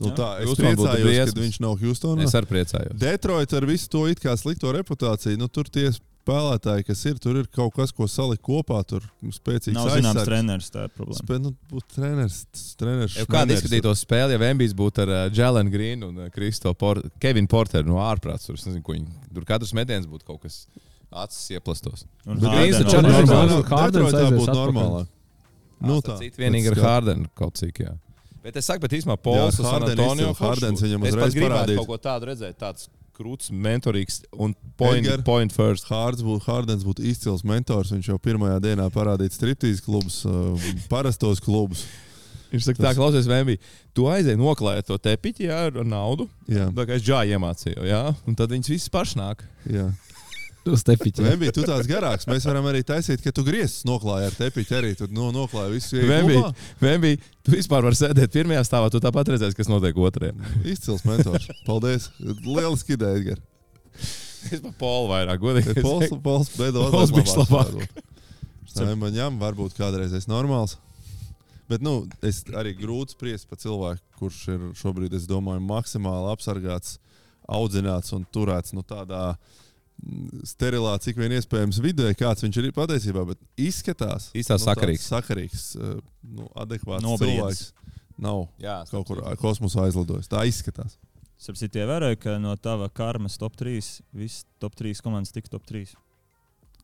[0.00, 2.24] Nu, tā, es Houston priecājos, ka viņš nav Houstonā.
[2.24, 2.94] Es arī priecājos.
[3.00, 7.38] Detroit ar visu to it kā slikto reputāciju, nu, tur tie spēlētāji, kas ir, tur
[7.42, 8.80] ir kaut kas, ko salikt kopā.
[8.88, 9.04] Tur
[9.36, 10.28] spēcīgs nav zināms aizsargs.
[10.30, 10.70] treneris.
[10.72, 11.20] Tā ir problēma.
[11.20, 11.52] Spē, nu,
[11.94, 12.40] treneris,
[12.80, 13.16] treneris.
[13.20, 13.62] Ja kāda šmeneris.
[13.64, 17.92] izskatītos spēle, ja Vembijs būtu ar uh, Jēlenu Grīnu un uh, Kristo Por Kevinu Porteru
[17.92, 20.62] no ārprāts, tur, nezinu, viņi, tur katrs metiens būtu kaut kas
[21.10, 22.06] acis ieplastos.
[22.24, 23.72] Un Bet Grīns taču nav normāls.
[23.72, 25.16] Hardens būtu normālāk.
[25.80, 26.20] Nu, tā.
[26.20, 26.32] tā.
[26.36, 27.96] Vienīgi ar Hārdenu kaut cik, jā.
[28.44, 30.32] Bet es saku, bet īstenībā Pols un Antonio.
[30.38, 31.76] Hardens viņam uzreiz parādīt.
[31.82, 32.88] kaut ko tādu redzēt, tāds
[33.20, 35.20] krūts, mentorīgs un point, Edgar?
[35.26, 35.84] point first.
[35.92, 37.92] Hārds būtu, Hārdens būtu izcils mentors.
[37.92, 40.56] Viņš jau pirmajā dienā parādīja striptīzes klubus, uh,
[40.92, 41.84] parastos klubus.
[42.50, 43.58] Viņš saka, tā klausies, Vembī,
[43.94, 46.24] tu aizēji noklājot to tepiķi jā, ar naudu.
[46.50, 49.44] Jā, Tā kā es džāju iemācīju, jā, un tad viņas visas pašnāk.
[49.70, 49.84] jā.
[50.68, 51.24] Uz tepiķa.
[51.24, 52.26] Vembī, tu tāds garāks.
[52.28, 54.90] Mēs varam arī taisīt, ka tu griezis noklāji ar tepiķi arī.
[54.98, 56.50] Tu no, noklāji visu Vembī, klubā.
[56.82, 57.12] Vembī,
[57.46, 60.34] tu vispār vari sēdēt pirmajā stāvā, tu tāpat redzēsi, kas notiek otrajā.
[60.68, 61.48] Izcils mentors.
[61.68, 62.10] Paldies.
[62.20, 63.40] Lieliski ideja, Edgar.
[64.50, 65.76] Es pa polu vairāk, godīgi.
[65.80, 67.80] Pols, pols, beidzot, Pols bijis labāk.
[69.00, 70.76] Man ņem, varbūt kādreiz es normāls.
[71.70, 76.98] Bet, nu, es arī grūti spriest par cilvēku, kurš ir šobrīd, es domāju, maksimāli apsargāts,
[77.48, 79.60] audzināts un turēts nu, tādā mm,
[80.48, 83.24] sterilā, cik vien iespējams vidē, kāds viņš ir patiesībā.
[83.32, 85.06] Bet izskatās, Īstā nu, tāds sakarīgs.
[85.10, 87.36] sakarīgs, eh, nu, adekvāts Nobriedis.
[87.36, 87.72] cilvēks.
[88.20, 90.28] Nav Jā, kaut kur kosmosā aizlidojis.
[90.28, 90.98] Tā izskatās.
[91.40, 95.94] Sapratu, ievēroju, ka no tava karmas top 3, visas top 3 komandas tika top 3.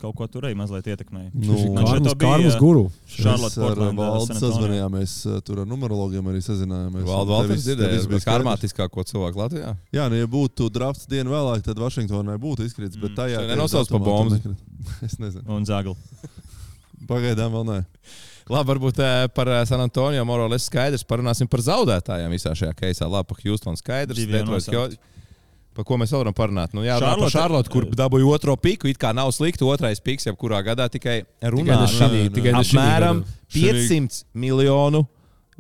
[0.00, 1.30] Kaut ko tur arī mazliet ietekmēja.
[1.32, 1.56] Nu,
[2.04, 2.85] to bija, guru.
[3.09, 7.06] Charlotte Mēs ar valdu sazvanījāmies, eh, tur ar numerologiem arī sazinājāmies.
[7.09, 9.72] Valdu dzirdēja, tevis bija karmātiskāko cilvēku Latvijā.
[9.96, 13.00] Jā, nu, ja būtu drafts dienu vēlāk, tad Vašingtonai būtu izkritis.
[13.00, 13.18] Bet Mm.
[13.22, 14.40] tajā Šodien nenosauc pa bombu.
[15.06, 15.42] Es nezinu.
[15.50, 15.96] Un Zagla.
[17.09, 17.80] Pagaidām vēl nē.
[18.46, 21.02] Labi, varbūt eh, par eh, San Antonio Morales skaidrs.
[21.09, 23.09] Parunāsim par zaudētājiem visā šajā keisā.
[23.11, 24.20] Labi, par Houston skaidrs.
[24.30, 24.98] Detroit,
[25.76, 26.72] Par ko mēs vēl varam parunāt?
[26.72, 28.88] Nu, jā, runā par Charlotte- Šarlotu, kur dabūja otro piku.
[28.88, 31.76] It kā nav slikti, otrais piks, jebkurā gadā tikai runā.
[32.32, 33.36] tikai ne šī Apmēram gada.
[33.52, 35.04] 500 miljonu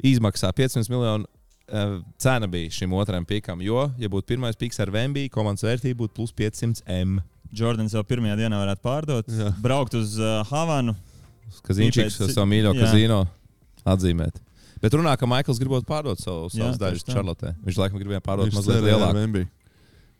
[0.02, 0.52] izmaksā.
[0.56, 1.26] 500 miljonu
[1.68, 3.60] uh, cena bija šim otram pikam.
[3.60, 7.18] Jo, ja būtu pirmais piks ar Vembiju, komandas vērtība būtu plus 500 M.
[7.56, 9.52] Jordans jau pirmajā dienā varētu pārdot, Jā.
[9.62, 10.96] braukt uz uh, Havanu.
[11.62, 12.80] Kazīņčiks Pēc- ar savu mīļo jā.
[12.82, 13.20] kazino.
[13.86, 14.40] atzīmēt.
[14.82, 17.04] Bet runā, ka Maikls gribot pārdot savu, savus daļus.
[17.06, 17.54] Charlotē.
[17.64, 19.46] Viņš laikam gribēja pārdot mazliet lielāku.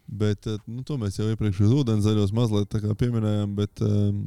[0.07, 3.55] Bet eh, nu, to mēs jau iepriekš uz ūdenzēļos mazliet pieminējām.
[3.59, 4.23] Bet, um,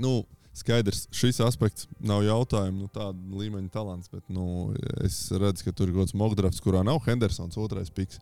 [0.00, 0.14] nu,
[0.58, 4.10] skaidrs, šis aspekts nav jautājums, nu, tāda līmeņa talants.
[4.12, 4.72] Bet, nu,
[5.06, 8.20] es redzu, ka tur ir kaut kāds mockdrafts, kurā nav Hendersons otrais piks.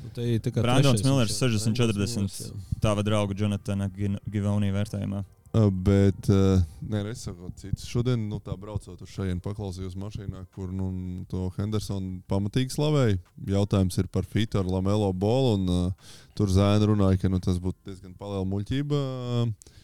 [0.00, 1.50] Nu, trešais Millers viņš, jā.
[1.50, 2.16] 60, Brandons 40.
[2.20, 2.80] Millers, jā.
[2.82, 5.24] Tava drauga Jonatana Givonija vērtējumā.
[5.50, 7.82] Uh, Bet, uh, nē, es saku, cits.
[7.90, 10.90] Šodien, nu, tā braucot uz šejienes, paklausījos mašīnā, kur nu,
[11.30, 13.16] to Hendersonu pamatīgi slavēja.
[13.50, 15.56] Jautājums ir par Fitu ar Lamelo bolu.
[15.58, 19.02] Un, uh, tur zēna runāja, ka nu, tas būtu diezgan liela muļķība.
[19.40, 19.74] Uh,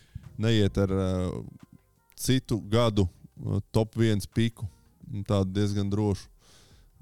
[0.47, 1.35] neiet ar uh,
[2.15, 4.71] citu gadu uh, top viens piku.
[5.27, 6.31] Tādu diezgan drošu.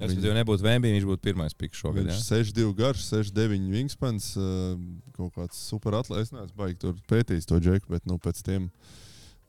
[0.02, 2.09] Es jau nebūtu Vembi, viņš būtu pirmais piks šogad.
[2.09, 4.33] Viņš ir 6-2 garš, 6-9 wingspans.
[4.35, 4.74] Uh,
[5.14, 6.33] kaut kāds super atlētājs.
[6.33, 8.70] Es neesmu baigi tur pētījis to džeku, bet nu, pēc tiem,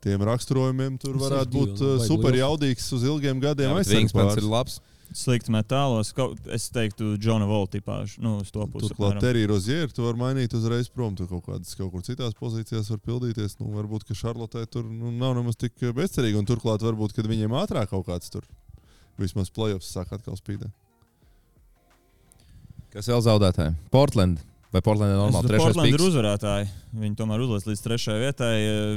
[0.05, 2.43] tiem raksturojumiem tur varētu 6-2, būt nu, uh, baigi super liels.
[2.43, 3.73] jaudīgs uz ilgiem gadiem.
[3.73, 4.43] Pāris.
[4.43, 4.83] ir labs.
[5.15, 6.09] Slikti metālos.
[6.17, 8.19] Kaut, es teiktu, Džona Volta tipāžu.
[8.25, 8.89] Nu, uz to pusi.
[8.89, 9.19] Turklāt.
[9.23, 11.13] Terija Rozieru tu vari mainīt uzreiz prom.
[11.17, 13.57] Tur kaut kādas kaut kur citās pozīcijās var pildīties.
[13.61, 16.41] Nu, varbūt, ka Šarlotē tur nu, nav nemaz tik bezcerīgi.
[16.41, 18.49] Un turklāt varbūt, kad viņiem ātrāk kaut kāds tur
[19.21, 20.73] vismaz playoffs sāk atkal spīdēt.
[22.95, 23.75] Kas vēl zaudētāji?
[23.91, 24.43] Portland.
[24.75, 25.47] Vai Portland ir Es normāli?
[25.47, 26.65] Trešais Portland ir uzvarētāji.
[26.99, 28.55] Viņi tomēr uzlaiž līdz trešajai vietai.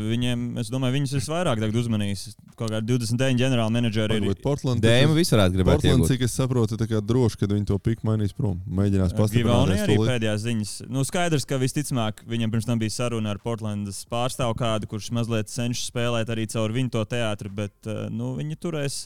[0.09, 2.25] Viņiem, es domāju, viņus visvairāk tagad uzmanīs.
[2.59, 4.27] Kaut kā 29 ģenerāla menedžeri ir.
[4.43, 5.79] Portland, Dēmu visu varētu gribēt.
[5.79, 6.11] Portland, iegūt.
[6.11, 8.57] cik es saprotu, ir tā kā droši, ka viņi to piku mainīs prom.
[8.67, 9.75] Mēģinās pastiprināt.
[9.85, 10.73] arī pēdējās ziņas.
[10.91, 15.53] Nu, skaidrs, ka visticamāk viņam pirms tam bija saruna ar Portlandas pārstāvu kādu, kurš mazliet
[15.53, 19.05] cenšas spēlēt arī caur viņu to teātri, bet eh, nu, viņi turēs.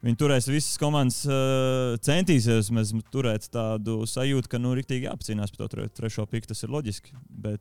[0.00, 5.66] Viņi turēs visas komandas, uh, centīsies mēs turēt tādu sajūtu, ka nu, rīktīgi jāapcīnās par
[5.66, 6.48] to tre- trešo piku.
[6.48, 7.12] Tas ir loģiski.
[7.28, 7.60] Bet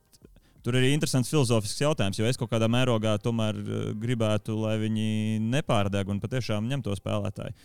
[0.64, 5.10] tur ir interesants filozofisks jautājums, jo es kaut kādā mērogā tomēr uh, gribētu, lai viņi
[5.50, 7.58] nepārdeg un patiešām ņem to spēlētāju.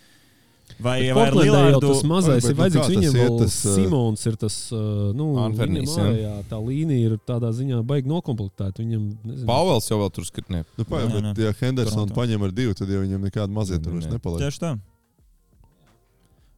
[0.79, 1.79] Vai, vai ar Lillardu?
[1.87, 2.89] tas mazais Bet, ir nu, vajadzīgs.
[2.91, 4.55] Viņam vēl tas, Simons ir tas,
[5.15, 5.45] nu, jā.
[6.03, 8.83] ārējā tā līnija ir tādā ziņā baigi nokomplektēta.
[8.83, 10.65] Viņam, nezinu, Pauls jau vēl tur skatnie.
[10.75, 11.35] Nu, pā, Nē, bet, nē.
[11.45, 14.43] ja Hendersonu paņem ar divu, tad jau viņam nekāda mazie tur vairs nepaliek.
[14.43, 14.73] Tieši tā.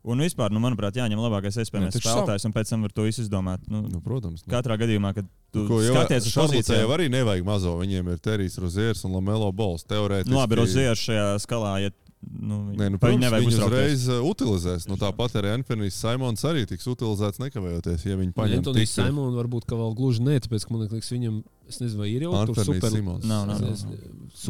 [0.07, 3.25] Un vispār, nu, manuprāt, jāņem labākais iespējamais Nu, spēlētājs, un pēc tam var to visu
[3.25, 3.65] izdomāt.
[3.67, 4.45] Nu, Nu, protams.
[4.45, 4.53] Nu.
[4.53, 7.73] katrā gadījumā, kad tu Ko jau skaties uz pozīcijām, jau arī nevajag mazo.
[7.81, 9.83] Viņiem ir Terijs Rozieris un Lamelo Bols.
[9.83, 10.31] Teorētiski.
[10.31, 13.77] nu, labi, Rozieris šajā skalā, ja nu, Nē, nu, nevajag viņu uztraukties.
[13.77, 14.87] uzreiz uh, utilizēs.
[14.89, 19.67] Nu, tāpat arī Anfernijas Simons arī tiks utilizēts nekavējoties, ja viņi paņem Antonijs Simons varbūt
[19.71, 22.93] vēl gluži ne, tāpēc, ka man liekas, viņam, es nezinu, vai ir jau Anthony super,
[22.93, 23.27] Simons.
[23.29, 23.97] Nav, nav, nav.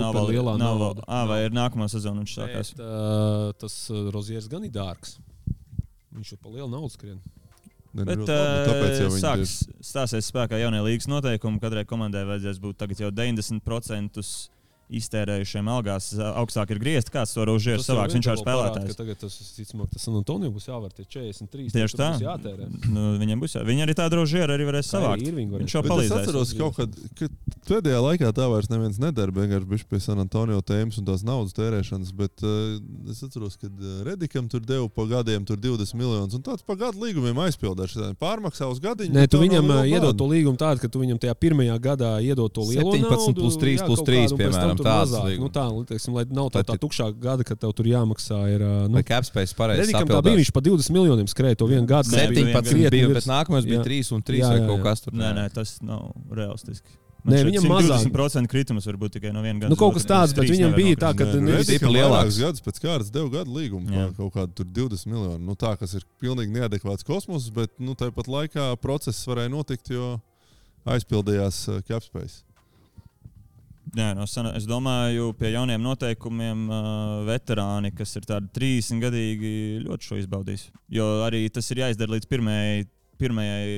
[0.04, 2.74] Nav vēl lielā nav, vēl- ā, vai ir nākamā sezona, viņš sākās.
[2.78, 3.80] Bet, uh, tas
[4.16, 5.18] Rozieris gan ir dārgs.
[6.16, 7.20] Viņš jau pa lielu naudu skrien.
[7.98, 11.58] Nu, Bet nu, tāpēc jau viņi sāks, stāsies spēkā jaunie līgas noteikumi.
[11.62, 14.22] Katrai komandai vajadzēs būt tagad jau 90%
[14.88, 16.10] iztērējušiem algās.
[16.16, 18.16] Augstāk ir griezti, kāds to rožieru savāks.
[18.16, 18.98] Viņš ir spēlētājs.
[18.98, 21.74] Tagad tas, visticamāk, tas San Antonio būs jāvar tie 43.
[21.76, 22.10] Tieši tā.
[22.88, 23.64] Nu, viņam būs jā.
[23.68, 25.26] Viņi arī tādu rožieru arī varēs savākt.
[25.28, 26.24] Irvingu Viņš jau Bet es palīdzēs.
[26.24, 27.30] atceros, ka kaut kad ka
[27.68, 29.34] pēdējā laikā tā vairs neviens nedara.
[29.36, 32.14] Vienkārši bija pie San Antonio tēmas un tās naudas tērēšanas.
[32.16, 32.80] Bet uh,
[33.12, 36.38] es atceros, ka uh, Redikam tur deva pa gadiem tur 20 miljonus.
[36.38, 38.14] Un tāds pa gadu līgumiem aizpildīja.
[38.22, 39.12] Pārmaksā uz gadiņu.
[39.18, 42.54] Nē, tu viņam liela iedod to līgumu tādu, ka tu viņam tajā pirmajā gadā iedod
[42.54, 45.08] to lielo 17 naudu, plus 3 jā, plus kaut 3, kādu, un pēc tam piemēram,
[45.08, 45.26] mazāk.
[45.32, 45.48] līgums.
[45.48, 48.40] Nu, tā, teiksim, lai nav tā, tā tukšā gada, kad tev tur jāmaksā.
[48.54, 49.86] Ir, nu, Vai capspējas pareizi?
[49.88, 52.14] Redikam tā bija, viņš pa 20 miljoniem skrēja to vienu gadu.
[52.14, 53.90] Nē, tas bija 17 krietni bija, bet nākamais bija Jā.
[53.90, 54.86] 3 un 3 Jā, vai jā, kaut jā.
[54.88, 55.18] kas tur.
[55.18, 56.98] Nē, nē, tas nav realistiski.
[57.28, 58.06] Nē, viņam mazāk.
[58.08, 59.72] 120% kritums var būt tikai no viena gada.
[59.74, 62.38] Nu, kaut kas tāds, bet viņam bija tā, ka nu, Redikam stipri lielāks.
[62.40, 63.92] gadus pēc kārtas deva gadu līgumu.
[63.92, 64.06] Jā.
[64.14, 65.42] pa Kaut kādu tur 20 miljonu.
[65.44, 70.14] Nu, tā, kas ir pilnīgi neadekvāts kosmos, bet nu, tāpat laikā process varēja notikt, jo
[70.88, 72.47] aizpildījās capspace.
[73.96, 76.82] Jā, no sana, es domāju, pie jauniem noteikumiem uh,
[77.28, 79.52] veterāni, kas ir tādi 30 gadīgi,
[79.86, 80.66] ļoti šo izbaudīs.
[80.92, 82.82] Jo arī tas ir jāizdara līdz pirmajai,
[83.22, 83.70] pirmajai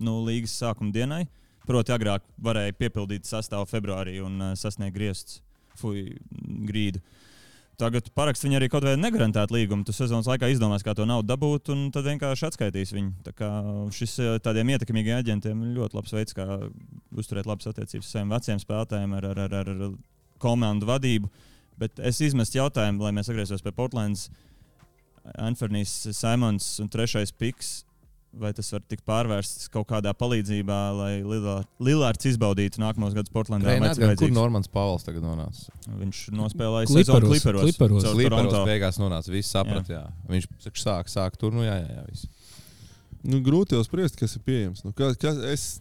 [0.00, 1.26] nu, līgas sākuma dienai.
[1.68, 5.42] Proti, agrāk varēja piepildīt sastāvu februārī un uh, sasniegt grieztus,
[5.76, 6.06] fuj,
[6.70, 7.02] grīdu.
[7.78, 9.84] Tagad parakst viņu arī kaut kādā negarantēta līguma.
[9.86, 13.12] Tu sezonas laikā izdomās, kā to naudu dabūt, un tad vienkārši atskaitīs viņu.
[13.28, 13.50] Tā kā
[13.94, 16.46] šis eh, tādiem ietekmīgiem aģentiem ir ļoti labs veids, kā
[17.14, 19.94] uzturēt labas attiecības ar saviem veciem spēlētājiem, ar, ar, ar, ar
[20.42, 21.30] komandu vadību.
[21.78, 24.26] Bet es izmestu jautājumu, lai mēs atgrieztos pie Portlandas.
[25.38, 27.84] Anfernijs, Simons un trešais piks.
[28.38, 31.12] Vai tas var tikt pārvērsts kaut kādā palīdzībā, lai
[31.80, 33.72] Lillards izbaudītu nākamos gadus Portlandā?
[33.80, 34.28] Nē, tas kur?
[34.36, 35.72] Normans Pāvils tagad nonāca.
[35.88, 37.64] Viņš nospēlēja Clipperos, sezonu Clipperos.
[37.64, 38.04] Clipperos.
[38.28, 38.60] Toronto.
[38.68, 39.32] beigās nonāca.
[39.32, 40.04] Viss saprat, jā.
[40.28, 42.04] Viņš saka, sāk, sāk tur, nu jā, jā, jā.
[42.10, 42.28] Viss.
[43.24, 44.84] Nu, grūti jau spriest, kas ir pieejams.
[44.84, 45.80] Nu, kā, kā es,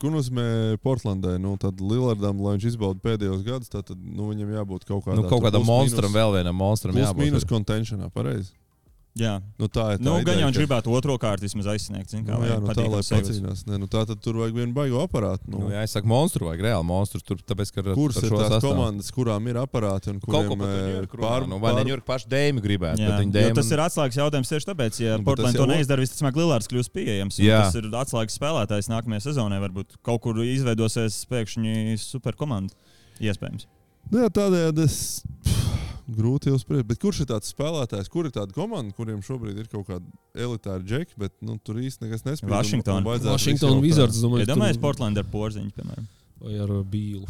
[0.00, 1.36] ko nozīmē Portlandē?
[1.38, 5.28] Nu, tad Lillardam, lai viņš izbauda pēdējos gadus, tad, nu, viņam jābūt kaut kādam Nu,
[5.30, 7.28] kaut kādam monstram, vēl vienam monstram Plus jābūt.
[7.28, 8.56] mīnus kontenšanā, pareizi.
[9.14, 12.10] Jā, Nu, tā ir tā nu, gan jau viņš gribētu otro kārtu vismaz aizsniegt.
[12.10, 13.60] zini, Kā, Nu, jā, nu, tā lai pacīnās.
[13.68, 15.46] Ne, nu, tā tad tur vajag vienu baigo aparātu.
[15.46, 17.22] Nu, Nu, jā, es saku, monstru vajag reāli monstru.
[17.22, 20.58] Tur, tāpēc, ka Kuras ir tās sastāvu- komandas, kurām ir aparāti un Kaut ko kuriem
[20.58, 21.48] par to eh, Ņujorku pār, runā.
[21.54, 22.98] Nu, vai ne Ņujorka paši dēmi gribētu?
[23.06, 26.34] Jā, jo dēmi- tas ir atslēgas jautājums tieši tāpēc, ja Nu, tas to neizdara, visticamāk,
[26.34, 27.38] Lillards kļūs pieejams.
[27.38, 29.62] Tas ir atslēgas spēlētājs nākamajai sezonai.
[29.62, 32.74] Varbūt kaut kur izveidosies pēkšņi superkomanda.
[33.22, 33.66] Iespējams.
[34.10, 35.22] Nu, jā, tādējādi es
[36.10, 36.86] grūti jau spriest.
[36.88, 40.04] Bet kurš ir tāds spēlētājs, kur ir tāda komanda, kuriem šobrīd ir kaut kāda
[40.36, 42.50] elitāra džeka, bet nu, tur īsti nekas nespēj.
[42.50, 43.04] Washington.
[43.04, 46.08] Washington Wizards, domāju, Iedomājieties, tur- Portugāla ar porziņu, piemēram.
[46.44, 47.24] Vai ar uh, Bīlu.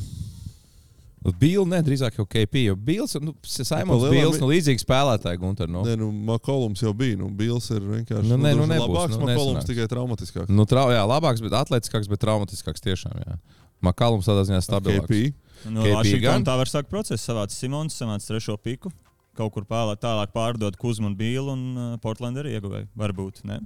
[1.41, 2.67] Bīls, ne drīzāk jau KP.
[2.67, 5.71] Jo Bīls, nu, Bīls, vi- nu, līdzīgs spēlētājs Gunter.
[5.73, 5.81] Nu.
[5.87, 7.17] Nē, nu, Makolums jau bija.
[7.17, 8.29] Nu, Bils ir vienkārši.
[8.29, 9.15] Nu, nē, nu, vien nebūs, labāks.
[9.17, 9.71] nu, Makolums nesanāks.
[9.71, 10.53] tikai traumatiskāks.
[10.53, 13.17] Nu, trau, jā, labāks, bet atletiskāks, bet traumatiskāks tiešām.
[13.25, 13.39] Jā.
[13.85, 15.09] Makalums tādā ziņā stabilāks.
[15.09, 15.33] KP.
[15.70, 16.46] Nu, KP Vašingtonā gan.
[16.46, 17.20] tā var sākt procesu.
[17.22, 18.92] Savāds Simons, savāds trešo piku.
[19.35, 22.87] Kaut kur pālā, tālāk pārdot Kuzmu un Bīlu, un uh, Portugāla arī ieguvēja.
[22.98, 23.40] Varbūt.
[23.48, 23.59] Ne?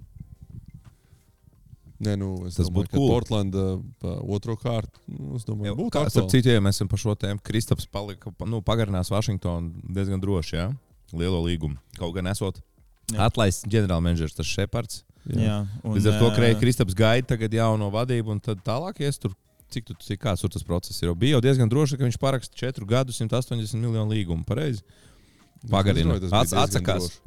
[1.98, 3.08] Nē, nu, es Tas domāju, būtu ka cool.
[3.10, 3.64] Portlanda
[3.98, 5.00] pa otro kārtu.
[5.10, 8.30] Nu, es domāju, būtu Kā, starp citu, ja mēs esam par šo tēmu, Kristaps palika,
[8.46, 10.68] nu, pagarinās Vašingtonu diezgan droši, jā,
[11.10, 11.80] lielo līgumu.
[11.98, 12.60] Kaut gan esot
[13.10, 13.26] Jā.
[13.26, 15.02] atlaists ģenerālmenedžers, tas Šepards.
[15.28, 19.18] Jā, un, Līdz ar to Kreis Kristaps gaida tagad jauno vadību, un tad tālāk ies
[19.20, 19.34] tur.
[19.68, 21.10] Cik tu, cik kāds tur tas process ir?
[21.14, 24.46] Bija jau diezgan droši, ka viņš paraksta 4 gadu 180 miljonu līgumu.
[24.48, 24.80] Pareizi.
[25.70, 26.16] Pagarina.
[26.32, 27.18] Ats- atsakās.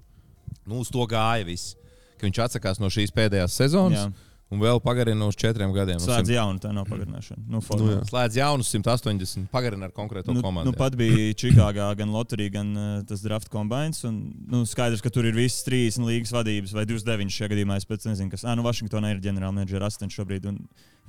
[0.65, 1.75] Nu, uz to gāja viss.
[2.17, 4.11] Ka viņš atsakās no šīs pēdējās sezonas Jā,
[4.53, 5.97] un vēl pagarina uz 4 gadiem.
[6.01, 7.41] Slēdz 100 jaunu, tā nav pagarināšana.
[7.49, 7.99] Nu, Nu, jā.
[8.09, 10.69] Slēdz jaunu 180, pagarina ar konkrēto Nu, komandu.
[10.71, 14.13] nu, pat bija Čikāgā gan loterija, gan uh, tas draft kombinācijas.
[14.49, 17.77] Nu, skaidrs, ka tur ir visas 30 līgas vadības, vai 29 šajā gadījumā.
[17.81, 18.45] Es pēc nezinu, kas.
[18.45, 20.45] Ah, nu, Vašingtonā ir ģenerālmenedžera asistents šobrīd.
[20.51, 20.61] Un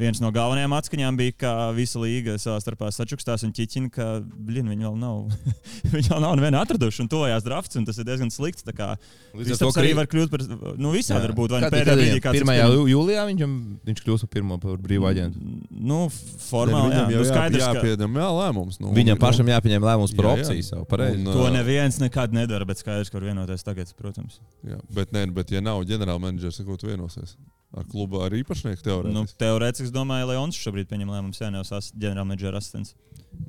[0.02, 4.68] viens no galvenajām atskaņām bija, ka visa līga savā starpā sačukstās un ķiķina, ka blin,
[4.72, 5.30] viņi vēl nav.
[5.94, 8.66] viņi vēl nav nevienu atraduši un tojās drafts, un tas ir diezgan slikts.
[8.66, 8.88] Tā kā
[9.32, 10.44] Kristaps ka arī var kļūt par,
[10.76, 11.54] nu, visādi var būt.
[11.54, 12.52] Vai nu Kad- pēdējā brīdī kāds 1.
[12.52, 13.54] eksperiments- jūlijā viņam,
[13.88, 15.46] viņš kļūst par pirmo par brīvu aģentu.
[15.70, 16.00] Nu,
[16.48, 17.06] formāli, jā.
[17.06, 18.80] Viņam Nu, jau skaidrs, jā, ka jāpieņem jā, lēmums.
[18.82, 20.42] Nu, Viņam nu, pašam jāpieņem lēmums par Jā, jā.
[20.42, 20.84] opciju savu.
[20.90, 21.22] Pareizi.
[21.22, 24.38] Un, to neviens nekad nedara, bet skaidrs, ka var vienoties tagad, protams.
[24.66, 27.36] Jā, bet, nē, bet, ja nav ģenerālmenedžers, ko tu vienosies?
[27.72, 29.16] Ar klubu ar īpašnieku teorētiski.
[29.16, 32.92] Nu, Teorētiski, es domāju, Leons šobrīd pieņem lēmumu, ja nevis ģenerālmenedžera asistents.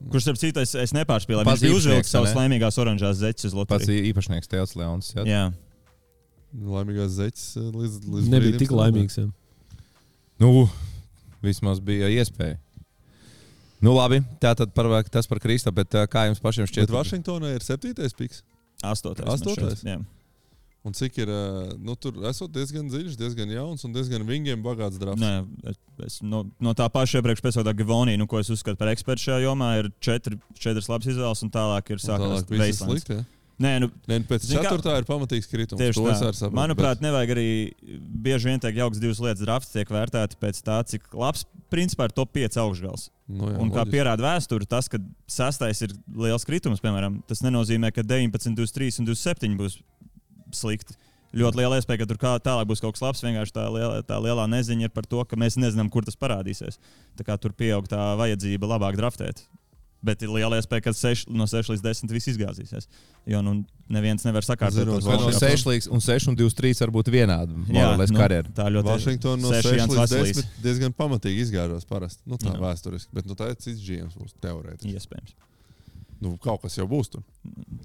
[0.07, 1.49] Kurš, starp citu, es, es nepārspēlēju.
[1.49, 5.11] Viņš bija uzvilcis savas laimīgās oranžās zeķes Pats īpašnieks Teots Leons.
[5.17, 5.25] Jā.
[5.27, 5.43] Jā,
[6.53, 9.19] Laimīgās zeķes eh, līdz, līdz Nebija tik laimīgs.
[9.19, 9.27] Jā.
[10.41, 10.67] Nu,
[11.43, 12.59] vismaz bija iespēja.
[13.83, 16.85] Nu, labi, tā tad par, tas par Krista, bet ā, kā jums pašiem šķiet?
[16.87, 18.43] Bet Vašingtonā ir septītais piks.
[18.79, 19.27] astotais.
[19.27, 19.83] Astotais?
[20.83, 24.97] Un cik ir, eh, nu, tur esot diezgan dziļš, diezgan jauns un diezgan vingiem bagāts
[24.99, 25.21] drafts.
[25.21, 25.45] Nē,
[26.03, 29.45] es, no, no tā paša iepriekš pēcotā Gavonija, nu, ko es uzskatu par ekspertu šajā
[29.45, 32.43] jomā, ir četri, četras labas izvēles, un tālāk ir sākās
[32.75, 33.15] slikti.
[33.21, 33.23] Ja?
[33.63, 35.79] Nē, nu, Nē, nu, pēc Zini kā- ceturtā ir pamatīgs kritums.
[35.79, 36.03] Tieši tā.
[36.09, 37.47] arī saprotu, Manuprāt, bet- nevajag arī
[38.25, 39.43] bieži vien teikt, jauks divas lietas.
[39.45, 43.09] Drafts tiek vērtēti pēc tā, cik labs principā ir top 5 augšgals.
[43.29, 43.93] Nu, jā, Un kā loģiski.
[43.93, 44.97] pierāda vēsture, tas, ka
[45.29, 49.77] sastais ir liels kritums, piemēram, tas nenozīmē, ka 19, 23 un 27 būs
[50.57, 50.95] slikti.
[51.33, 53.23] Ļoti liela iespēja, ka tur kā tālāk būs kaut kas labs.
[53.25, 56.77] Vienkārši tā lielā, tā lielā neziņa ir par to, ka mēs nezinām, kur tas parādīsies.
[57.17, 59.41] Tā kā tur pieaug tā vajadzība labāk draftēt.
[60.03, 62.89] Bet ir liela iespēja, ka seš, no 6 līdz 10 viss izgāzīsies.
[63.25, 63.53] Jo nu,
[63.89, 67.07] neviens nevar sakārtot Vai no Vašington- valsts- 6 līdz un 6 un 23 var būt
[67.15, 67.55] vienādi.
[67.71, 68.51] Jā, nu, karjeru.
[68.53, 70.35] tā ļoti Vašingtonā no 6 Seši Jans līdz Vasilijs.
[70.43, 72.19] 10 diezgan pamatīgi izgāžās parasti.
[72.27, 72.59] Nu, tā Jā.
[72.59, 73.09] vēsturiski.
[73.15, 74.91] Bet nu, tā ir cits GMs būs teorētiski.
[74.99, 75.33] iespējams.
[76.23, 77.23] Nu, kaut kas jau būs tur.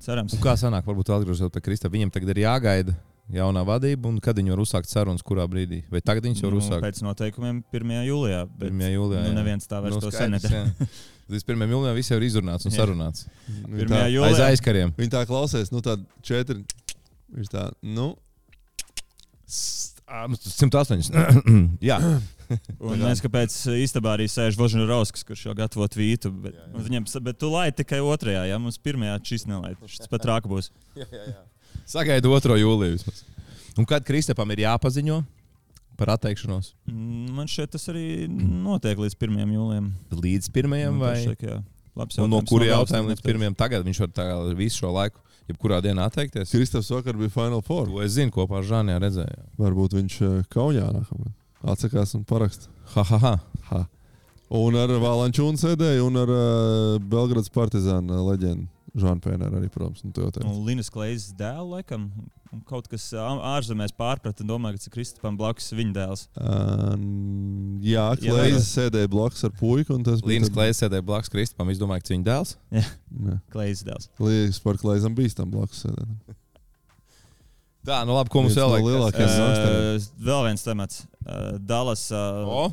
[0.05, 0.35] Cerams.
[0.37, 2.95] Un kā sanāk, varbūt atgriežoties pie Krista, viņam tagad ir jāgaida
[3.35, 5.83] jaunā vadība, un kad viņi var uzsākt sarunas, kurā brīdī?
[5.93, 6.81] Vai tagad viņš jau Nu, uzsākt?
[6.87, 7.97] pēc noteikumiem 1.
[8.09, 8.45] jūlijā.
[8.57, 8.87] Bet, 1.
[8.95, 9.25] jūlijā.
[9.27, 10.63] nu, neviens tā vairs Nu, to skaidrs, sen nedara.
[10.79, 10.89] jā.
[11.29, 11.67] Līdz 1.
[11.75, 12.79] jūlijam viss jau ir izrunāts un Jā.
[12.81, 13.27] sarunāts.
[13.51, 13.91] Viņi 1.
[13.93, 14.47] tā, Aiz jūlijā.
[14.55, 14.95] aizkariem.
[14.97, 16.63] viņi tā klausās, nu, tādi četri.
[17.37, 18.15] Viņš tā, nu,
[20.09, 21.13] Ā, nu, 108.
[21.91, 21.99] jā,
[22.81, 26.31] Un mēs kāpēc īstenībā arī sēž Vožņa Rauskas, kurš jau gatavo tvītu.
[26.45, 29.77] Bet, un viņam, sa- bet tu laidi tikai otrajā, ja mums pirmajā šis nelaid.
[29.87, 30.71] Šis pat rāk būs.
[31.89, 32.59] sagaidu 2.
[32.63, 32.99] jūliju.
[32.99, 33.25] vismaz.
[33.79, 35.21] Un kad Kristapam ir jāpaziņo
[35.99, 36.73] par atteikšanos?
[36.89, 39.55] Mm, Man šķiet, tas arī notiek līdz 1.
[39.55, 39.93] jūlijam.
[40.15, 40.69] Līdz 1.
[40.73, 41.59] Man vai pašlaik, jā.
[41.99, 43.25] Labs un no galvas jautājuma līdz.
[43.27, 43.57] 1.
[43.59, 45.19] tagad viņš var visu šo laiku,
[45.51, 46.53] jebkurā dienā atteikties?
[46.55, 47.89] Kristofs vakar bija Final Four.
[47.91, 49.47] To es zinu, kopā ar Žāniju redzēju.
[49.59, 51.33] Varbūt viņš eh, Kaunijā nākamā.
[51.65, 52.69] Atsakās un parakst.
[52.95, 53.35] Ha, ha, ha.
[53.71, 53.83] Ha.
[54.59, 58.69] Un ar Valančūnu sēdēju un ar uh, Belgradas partizānu leģendu
[58.99, 60.01] Žāna Pēnera arī, protams.
[60.03, 60.31] Nu, jau.
[60.49, 62.07] Un Linus Klejs dēls, laikam,
[62.67, 66.23] kaut kas ārzemēs pārprata un domāja, ka tas ir Kristupam blakus viņa dēls.
[66.41, 68.63] Um, jā, Jā, jā.
[68.65, 69.95] sēdēja blakus ar puiku.
[69.99, 71.69] un tas bija tad- Klēs sēdēja blakus Kristupam.
[71.71, 72.57] Es domāju, ka tas viņa dēls.
[73.29, 73.37] Nē.
[73.53, 74.09] Klejs dēls.
[74.25, 76.35] Liekas, par Klaisam bīstam blakus sēdēt.
[77.89, 79.09] Tā, nu labi, ko mums vēl no.
[79.15, 79.81] Kas- gangsteriem.
[79.97, 81.01] Uh, vēl viens temats.
[81.25, 82.05] Uh, Dallas.
[82.13, 82.69] Uh, O,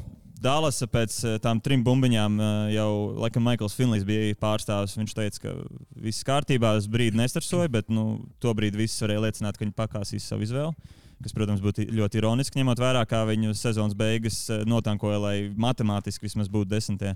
[0.46, 2.36] Dallas pēc tam trim bumbiņām
[2.70, 2.90] jau,
[3.24, 4.94] laikam, Maikls Finlijs bija pārstāvis.
[5.00, 5.54] Viņš teica, ka
[6.04, 10.28] viss kārtībā, uz brīdi nestarsoja, bet nu, to brīdi viss varēja liecināt, ka viņi pakāsīs
[10.30, 10.76] savu izvēli.
[11.24, 16.52] Kas, protams, būtu ļoti ironiski, ņemot vērā, kā viņu sezonas beigas notankoja, lai matemātiski vismaz
[16.52, 17.16] būtu desmitie.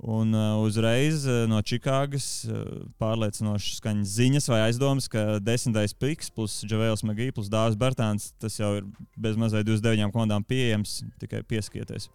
[0.00, 2.62] Un uh, uzreiz uh, no Čikāgas uh,
[3.00, 8.56] pārliecinošas skaņas ziņas vai aizdomas, ka desmitais piks plus Džavēls Magija plus Dārzs Bērtāns tas
[8.56, 8.86] jau ir
[9.20, 12.08] bez mazliet 29 komandām pieejams, tikai pieskieties.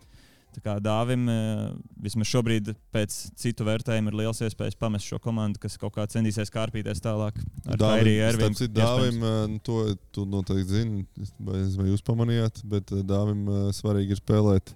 [0.56, 1.64] Tā kā Dāvim eh,
[2.00, 6.54] vismaz šobrīd, pēc citu vērtējumu, ir liels iespējas pamest šo komandu, kas kaut kā centīsies
[6.54, 7.42] kārpīties tālāk.
[7.68, 8.70] Ar Kairiju Ervinu.
[8.72, 9.20] Dāvim,
[9.52, 9.82] nu, to
[10.16, 11.04] tu noteikti zini,
[11.44, 14.72] vai, vai jūs pamanījāt, bet Dāvim svarīgi ir spēlēt.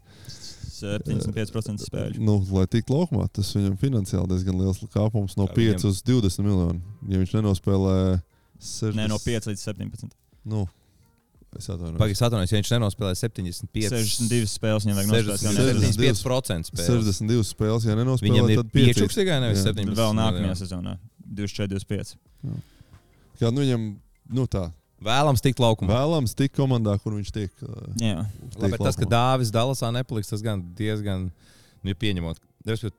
[0.81, 2.19] 75% spēļu.
[2.23, 6.01] Nu, lai tiktu laukumā, tas viņam finansiāli diezgan liels kāpums no Kā 5 viņam- uz
[6.03, 6.81] 20 miljonu.
[7.09, 7.95] Ja viņš nenospēlē
[8.59, 10.11] 60, Nē, no 5 līdz 17.
[10.45, 10.67] Nu,
[11.57, 11.97] es atvainojos.
[11.99, 13.89] Pagaidzi, atvainojos, ja viņš nenospēlē 75.
[13.89, 15.43] 62 spēles viņam vajag nospēlēt.
[15.43, 16.19] jau 60, nespēlēt.
[16.19, 16.89] 75% spēles.
[16.89, 18.85] 62 spēles, ja nenospēlē, Viņam ir tad 5.
[18.93, 19.73] piečuks tikai nevis Jā.
[19.73, 19.95] 17.
[19.97, 20.59] Vēl nākamajā Jā.
[20.63, 20.97] sezonā.
[21.29, 22.15] 24, 25.
[23.39, 23.83] Kā nu viņam,
[24.29, 24.71] nu tā,
[25.03, 25.93] Vēlams tikt laukumā.
[25.95, 27.51] vēlams tik komandā, kur viņš tiek.
[27.63, 28.25] uh, Jā.
[28.55, 29.07] tiek Labi, tas, ka.
[29.09, 31.29] Dāvis Dallasā nepaliks, tas gan diezgan,
[31.83, 32.41] nu, pieņemot,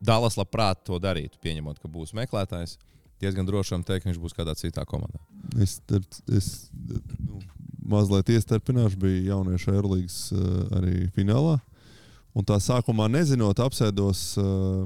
[0.01, 2.79] Dallas labprāt to darītu, pieņemot, ka būs meklētājs.
[3.21, 5.21] Diezgan droši varam teikt, ka viņš būs kādā citā komandā.
[5.61, 5.77] Es,
[6.33, 7.43] es nu,
[7.85, 11.59] mazliet iestarpināšu, bija jauniešu aerolīgas uh, arī finālā.
[12.39, 14.85] Un tā sākumā nezinot, apsēdos uh,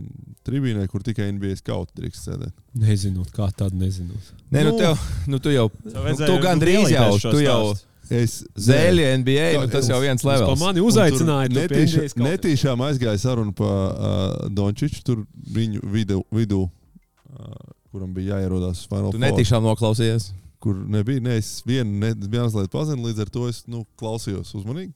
[0.48, 2.54] tribīnē, kur tikai NBA kaut drīkst sēdēt.
[2.80, 4.30] Nezinot, kā tādu nezinot.
[4.48, 4.78] Nē, nu, Nu.
[4.80, 7.74] tev, nu tu jau, nu, tu gandrīz jau, tu jau.
[8.12, 10.60] Es zēļi NBA, nu, Kā- tas jau viens levels.
[10.60, 15.22] mani uzaicināja, tu netīša, netīšām aizgāja saruna par uh, Dončiču, tur
[15.56, 17.54] viņu vidu, vidū, uh,
[17.92, 20.32] kuram bija jāierodās uz Final Tu Four, netīšām noklausies.
[20.60, 21.20] kur nebija.
[21.20, 24.92] Ne, es vienu ne, mazliet pazinu, līdz ar to es nu, klausījos uzmanīgi.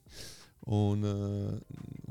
[0.69, 1.57] Un, uh,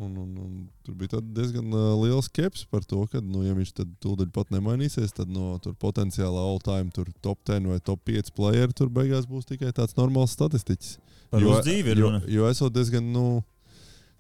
[0.03, 3.71] un, un, un tur bija diezgan uh, liela skepse par to, ka, nu, ja viņš
[3.77, 8.33] tad tūdaļ pat nemainīsies, tad no tur potenciālā all-time tur top 10 vai top 5
[8.35, 10.97] player tur beigās būs tikai tāds normāls statistiķis.
[11.31, 12.23] Par Jo- dzīvi ir jo, runa.
[12.27, 13.45] jo esot diezgan, nu,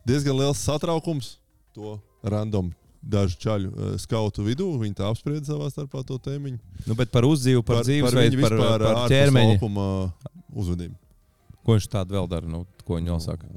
[0.07, 1.33] diezgan liels satraukums
[1.75, 2.71] to random
[3.03, 4.69] dažu čaļu uh, skautu vidū.
[4.79, 6.63] Viņi tā apsprieda savā starpā to tēmiņu.
[6.87, 9.59] Nu, bet par uzdzīvu, par, par dzīvesveidu, par, par, par ārpus ķermeņa.
[10.55, 10.95] uzvedību.
[11.69, 12.49] Ko viņš tādu vēl dara?
[12.49, 13.49] Nu, ko viņš vēl saka?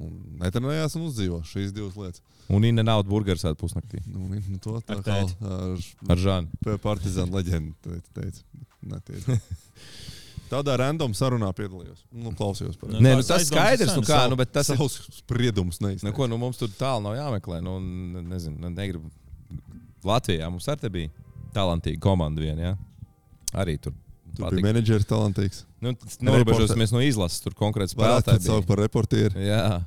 [0.42, 2.20] Netrenējās un uzdzīvo šīs divas lietas.
[2.52, 6.60] Un Inna nav burgers ēd pusnaktī Nu, nu, to tā Ar kā ar, ar Žānu.
[6.68, 9.38] ar partizānu leģendu teica.
[10.52, 12.02] Tādā random sarunā piedalījos.
[12.12, 14.76] Nu, klausījos par Nu, Nē, nu, tas skaidrs, nu kā, nu, bet tas ir.
[14.76, 15.80] savus spriedumus.
[15.80, 17.62] Nu, ko, nu, mums tur tālu nav jāmeklē.
[17.64, 19.08] Nu, ne- nezinu, nu, negribu.
[20.04, 21.14] Latvijā mums arī te bija
[21.56, 22.74] talantīga komanda viena.
[22.74, 22.76] Ja?
[23.64, 23.96] Arī tur.
[24.36, 25.64] Tur bija menedžers talantīgs.
[25.82, 25.96] Nu,
[26.28, 29.48] Norobežosimies no izlases, tur konkrēts Varētu pat saukt par reportieri.
[29.48, 29.82] Jā,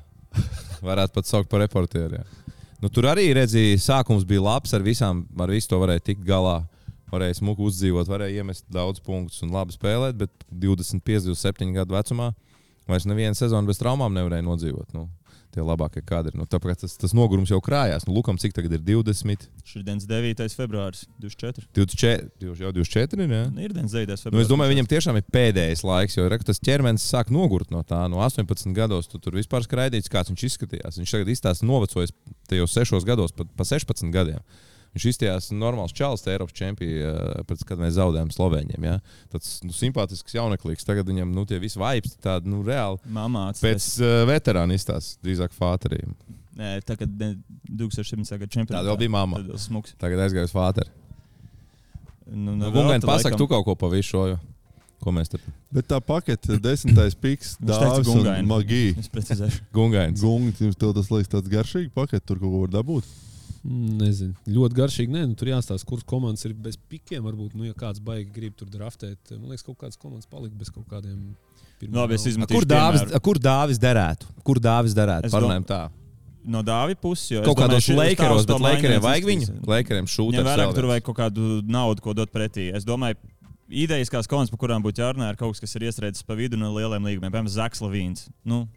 [0.83, 2.19] varētu pat saukt par reportieru.
[2.19, 2.55] jā.
[2.83, 6.59] Nu, tur arī redzēja, sākums bija labs, ar visām, ar visu to varēja tikt galā.
[7.13, 12.31] Varēja smuki uzdzīvot, varēja iemest daudz punktus un labi spēlēt, bet 25, 27 gadu vecumā
[12.89, 14.91] vairs nevienu sezonu bez traumām nevarēja nodzīvot.
[14.93, 15.07] Nu,
[15.55, 16.35] tie labākie kadri.
[16.37, 18.05] Nu, tāpēc tas, tas nogurums jau krājās.
[18.07, 20.45] Nu, Lukam, cik tagad ir 20, Šodienas 9.
[20.59, 21.65] februāris, 24.
[21.77, 22.29] 24,
[22.61, 23.27] jau 24.
[23.31, 23.41] Ne?
[23.49, 24.19] Nu, Ir dienas 9.
[24.19, 24.35] februāris.
[24.35, 27.81] Nu, es domāju, viņam tiešām ir pēdējais laiks, jo re, tas ķermenis sāk nogurt no
[27.87, 28.03] tā.
[28.11, 31.01] No 18 gados tu tur vispār skraidīts, kāds viņš izskatījās.
[31.01, 32.13] Viņš tagad izstāsta novecojis
[32.51, 34.43] tajos 6 gados, pat pa 16 gadiem.
[34.95, 38.85] Viņš izstājās normāls tā Eiropas čempions, pēc kad mēs zaudējām Slovēņiem.
[38.87, 38.93] Ja?
[39.33, 40.87] Tas nu, simpātisks jauneklīgs.
[40.87, 43.01] Tagad viņam nu, tie visi vibes tādi nu, reāli.
[43.11, 46.15] Mamā Pēc uh, veterāna izstāsta, drīzāk fāteriem.
[46.55, 48.39] Nē, tā kā 2017.
[48.39, 48.79] gada čempionātā.
[48.79, 49.41] Tāda vēl bija mamma.
[49.99, 50.87] Tagad aizgāja uz fāteri.
[52.25, 54.23] Nu, Nu, nu, Gungaini, vēl tad pasak, laikam- tu kaut ko pa visu šo.
[55.03, 55.41] Ko mēs tur
[55.75, 58.95] Bet tā pakete, desmitais piks, dāvāts un magija.
[58.97, 59.67] Es precizēšu.
[59.75, 60.23] Gungains.
[60.23, 63.11] Gungi, jums tev tas liekas tāds garšīgs pakets, tur kaut ko var dabūt.
[63.65, 65.13] Nezinu, ļoti garšīgi.
[65.15, 67.23] Nē, nu, tur jāstāsta, kuras komandas ir bez pikiem.
[67.25, 70.69] Varbūt, nu, ja kāds baigi grib tur draftēt, man liekas, kaut kādas komandas palika bez
[70.73, 71.33] kaut kādiem.
[71.81, 72.19] vēl.
[72.31, 74.29] izmetīšu Kur dāvis, kur dāvis derētu?
[74.45, 75.31] Kur dāvis derētu?
[75.33, 75.81] Parunājam tā.
[76.45, 77.87] No Dāvija puses, jo Kaut kādos
[78.45, 79.53] to bet mainīties vajag viņu.
[79.65, 80.43] Lakeriem šūta.
[80.45, 82.67] Vērā, ka tur vajag kaut kādu naudu, ko dot pretī.
[82.77, 83.17] Es domāju,
[83.65, 86.59] idejas, kādas komandas, par kurām būtu jārunā, ir kaut kas, kas ir iestrēdzis pa vidu
[86.61, 87.33] no lieliem līgumiem.
[87.33, 88.27] Piemēram, Zaks Lavīns.
[88.45, 88.67] Nu,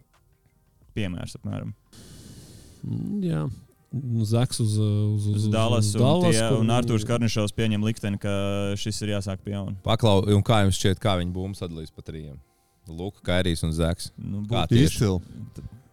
[0.97, 1.75] piemērs apmēram.
[2.81, 3.45] Mm, Jā.
[4.29, 8.19] Zaks uz, uz, uz, Uz Dallas, un, Dallas, tie, kur- un Arthurs Karnišovs pieņem likteni,
[8.21, 8.29] ka
[8.77, 9.73] šis ir jāsāk pie jauna.
[9.83, 12.37] Paklau, un kā jums šķiet, kā viņi būmu sadalīs pa trījiem?
[12.89, 14.11] Luka, Kairijs un Zeks.
[14.17, 14.67] Nu, Kā?
[14.69, 15.19] Izcili.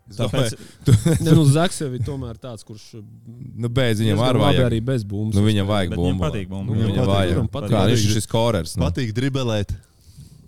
[0.06, 0.52] Tāpēc,
[0.86, 2.84] domāju, Ne, nu, Zaks jau ir tomēr tāds, kurš
[3.64, 4.62] nu, beidz viņam ar vajag.
[4.68, 5.34] arī bez bumbas.
[5.34, 6.24] Nu, viņam vajag Bet viņam bumbu.
[6.28, 6.68] patīk bumbu.
[6.72, 7.34] Nu, Viņam Viņam patīk, vajag.
[7.40, 7.74] viņam patīk.
[7.74, 8.76] Kā viņš ir šis korers?
[8.76, 8.84] Nu.
[8.86, 9.72] Patīk dribelēt.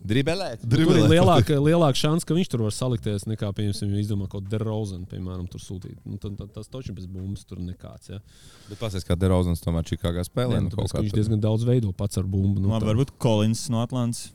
[0.08, 0.62] Dribelēt.
[0.64, 4.44] Nu, tur ir lielāka, lielāka šans, ka viņš tur var salikties nekā, piemēram, izdomā kaut
[4.46, 5.98] kādu derozenu, piemēram, tur sūtīt.
[6.08, 8.10] Nu, tad, tad, tas taču bez bumbas tur nekāds.
[8.14, 8.22] Ja.
[8.70, 10.58] Bet pasies, kā Derozans tomēr Čikāgā spēlē.
[10.58, 12.60] Nē, Nu, nu, tāpēc, viņš diezgan daudz veido pats ar bumbu.
[12.64, 14.30] Nu, tā- varbūt Kolins no Atlantijas.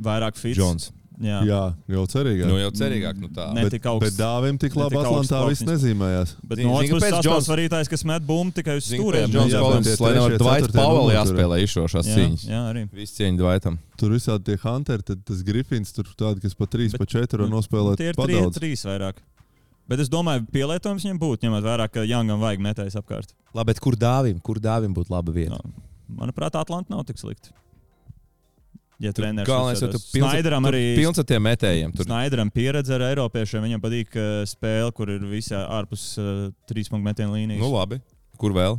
[0.00, 0.56] Vairāk fits.
[0.56, 0.90] Džons.
[1.20, 1.40] Jā.
[1.44, 1.60] Jā,
[1.92, 2.48] jau cerīgāk.
[2.48, 3.18] Nu, jau cerīgāk.
[3.20, 3.50] Nu, tā.
[3.52, 4.06] Ne bet, tik augsts.
[4.06, 6.32] bet dāvim tik labi Atlantā viss nezīmējās.
[6.48, 9.28] Bet no otras puses, Džons- svarītājs, kas met bumbu tikai uz stūriem.
[9.28, 12.46] Džons Kolins, lai nevar Dvaits tur jāspēlē izšošās cīņas.
[12.48, 12.86] jā, arī.
[12.96, 13.76] Viss cieņa Dvaitam.
[14.00, 17.44] Tur visādi tie hunteri, tad tas grifins, tur tādi, kas pa trīs, Bet- pa četri
[17.44, 18.00] var nu, nospēlēt.
[18.00, 18.56] Tie ir pa trīs, daudz.
[18.56, 19.20] trīs vairāk.
[19.90, 23.34] Bet es domāju, pielietojums viņam būtu, ņemot vērā, ka Jāngam vajag metējs apkārt.
[23.52, 24.40] Labi, bet kur dāvim?
[24.40, 25.58] Kur dāvim būtu laba vieta?
[25.58, 25.60] No.
[26.16, 27.50] Manuprāt, Atlanta nav tik slikti.
[29.00, 31.94] Ja Tur treneris Galvenais, ka tu Snaideram arī pilns ar tiem metējiem.
[31.96, 33.64] Tur Snaideram pieredze ar Eiropiešiem.
[33.64, 37.62] Viņam patīk uh, spēle, kur ir visā ārpus uh, trīs punktu metienu līnijas.
[37.64, 38.02] Nu, labi.
[38.40, 38.76] Kur vēl?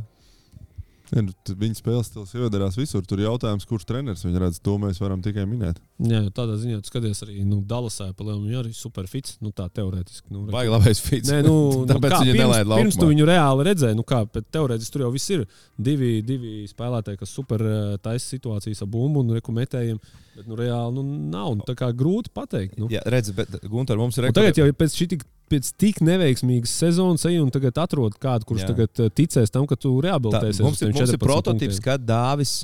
[1.12, 1.32] Ja, nu,
[1.62, 3.04] Viņa spēles stils iedarās visur.
[3.04, 4.60] Tur ir jautājums, kurš treneris viņu redz.
[4.64, 5.80] To mēs varam tikai minēt.
[6.00, 9.36] Jā, tādā ziņā, skaties arī nu, Dallasā, pa lielu viņa arī superfits.
[9.44, 10.32] Nu, tā teorētiski.
[10.32, 11.28] Nu, Baigi labais fits.
[11.28, 14.22] Nē, nu, nu, Tāpēc kā, viņu pirms, nelaid pirms tu viņu reāli redzēji, nu kā,
[14.32, 15.44] bet teorētiski tur jau viss ir.
[15.76, 20.00] Divi, divi spēlētāji, kas super eh, taisa situācijas ar bumbu un reku metējiem.
[20.32, 22.78] Bet nu, reāli nu, nav nu, grūti pateikt.
[22.80, 22.88] Nu.
[22.92, 26.72] Jā, redz, bet Gunter, mums ir Un tagad jau pēc šī tik, pēc tik neveiksmīgas
[26.82, 28.70] sezonas, ej, un tagad atrod kādu, kurš Jā.
[28.72, 30.64] tagad eh, ticēs tam, ka tu Tā, rehabilitēsies.
[30.64, 31.86] mums, uz ir, mums ir 14 prototyps, punktiem.
[31.90, 32.56] kad Dāvis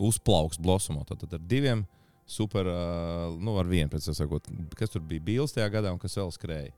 [0.00, 1.04] uzplauks blosumā.
[1.08, 1.84] Tad, tad ar diviem
[2.30, 4.46] super, uh, nu, ar vienu sakot,
[4.78, 6.70] kas tur bija Bīls tajā gadā un kas vēl skrēja.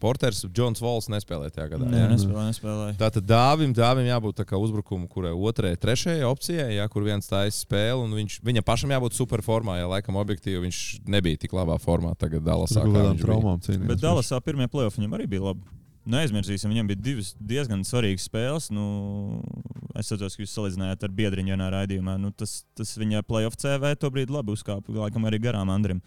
[0.00, 1.88] Porters, Džons Vols nespēlēja tajā gadā.
[1.90, 2.06] Nē, jā?
[2.14, 2.94] nespēlēja, nespēlēja.
[3.02, 8.06] Tātad dāvim, dāvim jābūt uzbrukumu, kurai otrajai, trešajai opcijai, ja, kur viens taisa spēli.
[8.06, 12.14] un Viņš, viņam pašam jābūt superformā, ja laikam objektīvi viņš nebija tik labā formā.
[12.16, 13.90] Tagad Dallasā kaut kādām traumām cīnījās.
[13.92, 15.68] Bet Dallasā pirmie plēsoņi viņam arī bija labi.
[16.10, 18.70] Neaizmirsīsim, viņam bija divas diezgan svarīgas spēles.
[18.72, 18.86] Nu,
[19.92, 22.16] es saprotu, ka jūs salīdzinājāt ar biedriņu vienā raidījumā.
[22.22, 26.00] Nu, tas, tas viņa playoff CV to brīdi labi uzkāpa, laikam arī garām Andrim.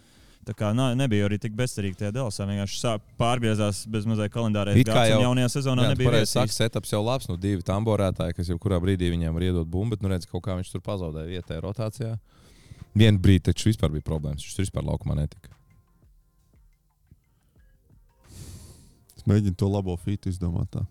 [0.44, 2.44] Tā kā nā, nebija arī tik bezcerīgi tajā Dallasā.
[2.48, 4.74] Vienkārši sāk pārgriezās bez mazliet kalendārā.
[4.76, 7.28] It kā jau- jaunajā sezonā Jā, nebija pareizi saka, setups jau labs.
[7.28, 10.42] Nu, divi tamborētāji, kas jau kurā brīdī viņiem var iedot bumbu, bet nu, redz, kaut
[10.44, 12.18] kā viņš tur pazaudēja vietējā rotācijā.
[12.94, 14.44] Vienu brīdi taču vispār bija problēmas.
[14.44, 15.50] Viņš tur vispār laukumā netika.
[19.24, 20.68] Mēģinu to labo fitu izdomāt.
[20.74, 20.82] Tā.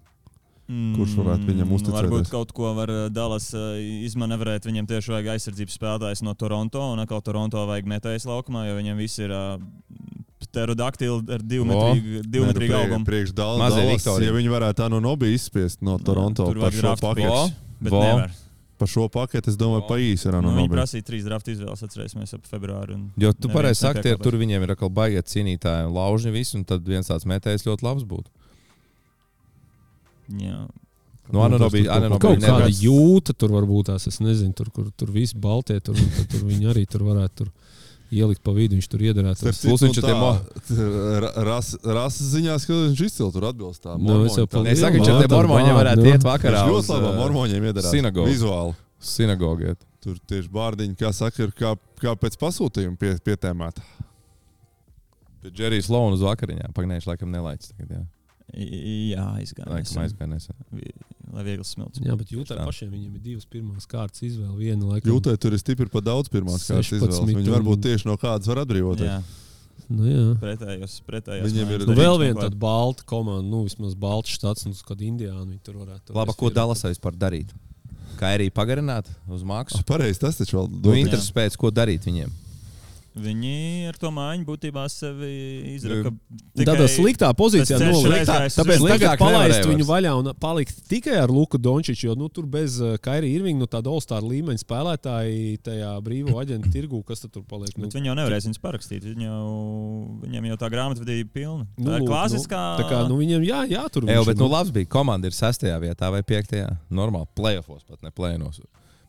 [0.63, 2.07] Mm, Kurš varētu viņam uzticēties?
[2.07, 3.73] Varbūt kaut ko var uh, Dallas uh,
[4.07, 4.63] izmanevrēt.
[4.69, 9.01] Viņam tieši vajag aizsardzības spēlētājs no Toronto, un atkal Toronto vajag metējs laukumā, jo viņam
[9.03, 9.57] viss ir uh,
[10.47, 13.07] pterodaktili ar divmetrīgu, divmetrīgu augumu.
[13.07, 16.95] Priekš Dallas, Dallas, ja viņi varētu tā no Nobija izspiest no Toronto Tur par šo
[17.01, 17.43] paketu.
[17.83, 18.01] Bet Vo.
[18.03, 18.31] nevar.
[18.79, 21.83] Par šo paketu es domāju, pa īsi ir no Nu, viņi prasīja trīs draft izvēles,
[21.85, 22.95] atcerēsimies ap februāru.
[22.97, 24.23] un Jo tu pareizi saki, tie, nepiekāpās.
[24.23, 27.85] tur viņiem ir atkal baigiet cīnītāji un laužņi visi, un tad viens tāds metējs ļoti
[27.85, 28.31] labs būtu.
[30.39, 30.61] Jā.
[31.33, 35.33] Nu, Ananobi, Ananobi Kaut kāda jūta tur varbūt tās, es nezinu, tur, kur tur viss
[35.33, 37.51] baltie, tur, tad tur viņi arī tur varētu tur
[38.13, 39.01] ielikt pa vidu, viņš tur
[39.55, 40.89] citu, Plus viņš nu tiem tā,
[41.23, 43.95] ra- ras- Rases ziņā skatās, viņš izcili tur atbilst tā.
[43.97, 46.61] Nu, es jau mormoņu Es saku, viņš ar tiem tur mormoņiem varētu iet vakarā.
[46.67, 47.91] Viņš ļoti labi uh, mormoņiem iedarās.
[47.95, 48.29] sinagogu.
[48.29, 48.75] Vizuāli.
[48.99, 49.71] Sinagogu.
[49.71, 49.87] iet.
[50.03, 53.81] Tur tieši bārdiņi, kā saka, ir kā, kā pēc pasūtījuma pie, pietēmēta.
[55.43, 56.75] Bet Džerijs Lons uz vakariņām.
[56.75, 57.73] Pagnējuši laikam nelaiķis.
[57.73, 58.03] Tagad, jā.
[58.53, 59.69] Jā, izgāja.
[59.71, 60.55] Laikam aizgāja nesen.
[61.33, 62.01] Lai viegli smilts.
[62.03, 62.65] Jā, bet jūtā Tā.
[62.67, 64.53] pašiem viņiem ir divas pirmās kārtas izvēle.
[64.59, 65.09] Viena laikam.
[65.09, 67.39] Jūtai tur ir stipri pa daudz pirmās kārtas 16 izvēles.
[67.39, 69.09] Viņi varbūt tieši no kādas var atbrīvoties.
[69.09, 69.23] Jā,
[69.89, 70.27] Nu, jā.
[70.39, 70.99] pretējos.
[71.07, 72.41] pretējos Viņiem ir- Nu, vēl viena ko.
[72.45, 76.13] tāda balta komanda, nu, vismaz balts štats, nu, kad Indiāna viņi tur varētu.
[76.13, 76.55] Labi, ko vienu.
[76.55, 77.49] Dallasā vispār darīt?
[78.19, 79.79] Kā arī pagarināt uz mākslu?
[79.79, 80.95] Ah, Pareizi, tas taču vēl Nu, dod.
[80.95, 82.29] intereses pēc, ko darīt viņiem.
[83.13, 85.27] Viņi ar to mājiņu būtībā sevi
[85.75, 86.09] izraka.
[86.57, 88.07] Tādā sliktā pozīcijā Tas ceļš nolikt.
[88.09, 88.55] ir aizgājis.
[88.57, 92.79] tāpēc tagad palaist viņu vaļā un palikt tikai ar Luku Dončiču, jo nu, tur bez
[92.81, 97.69] uh, Kairija Irvinga, nu, tāda All-Star līmeņa spēlētāja tajā brīvo aģentu tirgu, kas tur paliek.
[97.77, 99.05] Nu, Bet viņi jau nevarēs viņus parakstīt.
[99.05, 99.45] Viņi jau,
[100.25, 101.67] viņiem jau tā grāmatvedība pilna.
[101.77, 102.63] nu, tā ir lūk, klasiskā.
[102.73, 104.09] Nu, tā kā nu, viņiem jā, jātur.
[104.09, 104.89] Jā, bet ir, nu, labs bija.
[104.89, 106.71] Komanda ir sestajā vietā vai piektajā.
[106.89, 108.57] Normāli, playoffs pat ne plēnos.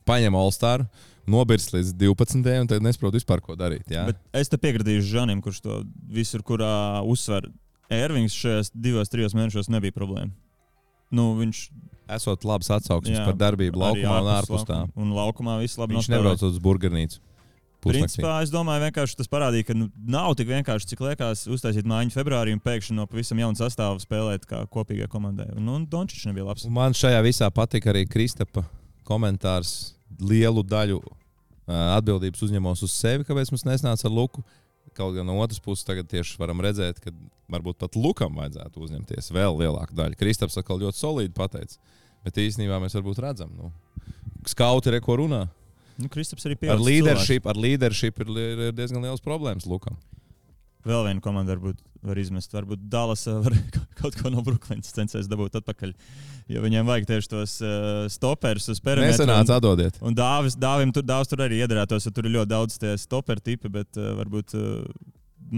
[0.05, 0.85] Paņem All-Star,
[1.31, 2.45] nobirst līdz 12.
[2.61, 3.91] un tad nesaprot vispār, ko darīt.
[4.35, 7.51] Es te piekritīšu Žanim, kurš to visur, kurā uzsver.
[7.93, 10.33] Ervings šajos divos, trijos mēnešos nebija problēma.
[11.15, 11.69] Nu, viņš
[12.15, 14.83] Esot labs atsauksmes Jā, par darbību laukumā un ārpus tā.
[14.93, 16.21] Un laukumā viss labi Viņš nospēlēja.
[16.21, 17.21] nebrauc uz burgernīcu.
[17.85, 22.15] Principā es domāju, vienkārši tas parādīja, ka nu, nav tik vienkārši, cik liekas, uztaisīt mājiņu
[22.15, 25.51] februārī un pēkšņi no pavisam jauna sastāvā spēlēt kā kopīgai komandai.
[25.57, 26.65] Un, un Dončits nebija labs.
[26.69, 28.65] Un man šajā visā patika arī Kristapa
[29.09, 29.94] komentārs.
[30.21, 31.01] Lielu daļu
[31.67, 34.45] atbildības uzņemos uz sevi, kāpēc mums nesnāca ar Luku.
[34.95, 37.11] Kaut gan no otras puses, tagad tieši varam redzēt, ka
[37.51, 40.19] varbūt pat Lukam vajadzētu uzņemties vēl lielāku daļu.
[40.21, 41.81] Kristaps atkal ļoti solīdi pateica.
[42.25, 43.73] Bet īstenībā mēs varbūt redzam, nu,
[44.49, 45.43] skauti reko runā.
[46.01, 48.31] Nu, Kristaps arī leadership, ar leadership ir,
[48.69, 49.99] ir diezgan liels problēmas Lukam.
[50.85, 52.53] Vēl viena komanda varbūt var izmest.
[52.53, 53.57] Varbūt Dallas var
[54.01, 55.95] kaut ko no Brooklynas censties dabūt atpakaļ.
[56.53, 59.17] Jo viņiem vajag tieši tos uh, stoperus uz perimetra.
[59.17, 59.97] Nesenāca atdodiet.
[60.05, 63.45] Un dāvis, dāvim tur, dāvis tur arī iedarētos, jo tur ir ļoti daudz tie stoperi
[63.53, 64.83] tipi, bet uh, varbūt uh,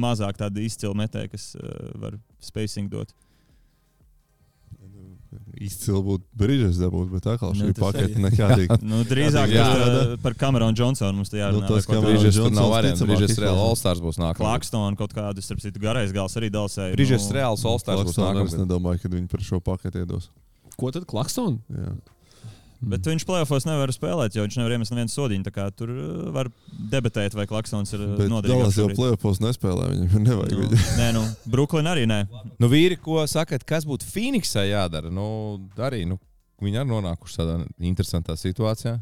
[0.06, 3.10] mazāk tādi izcili metēji, kas uh, var spacing dot.
[5.56, 8.78] Izcili būtu brīžs dabūt, bet atkal Nu, šī tas pakete nekādīgi.
[8.90, 9.64] Nu, drīzāk Jā.
[9.64, 11.68] jā, par, par Cameronu Johnsonu mums te Nu, jārunā.
[11.70, 12.12] tas Cameron tādu.
[12.18, 13.02] Brīžas tur nav variants.
[13.06, 13.62] Brīžas izklausās.
[13.66, 14.42] All-Stars būs nākamais.
[14.42, 16.90] Klakstonu kaut kādu, starp citu, garais gals arī Dalsai.
[16.96, 18.58] Brīžas nu, reāls All-Stars būs Klaksons, Es nākamais.
[18.66, 20.28] nedomāju, ka viņi par šo paketi iedos.
[20.76, 21.62] Ko tad Klaksons?
[22.76, 22.90] Jā.
[22.92, 25.52] Bet viņš plēsofos nevar spēlēt, jo viņš nevar iemest nevienu sodiņu.
[25.78, 26.50] Tur uh, var
[26.92, 31.88] debatēt, vai Klaksons ir Bet Dallas jau plēpos nespēlē, viņam nevajag Nu, nē, nu, Brooklyn
[31.88, 32.22] arī nē.
[32.60, 35.12] Nu, vīri, ko sakat, kas būtu Phoenixai jādara?
[35.12, 35.26] Nu,
[35.80, 36.20] arī nu,
[36.62, 38.98] viņi ir nonākuši tādā interesantā situācijā.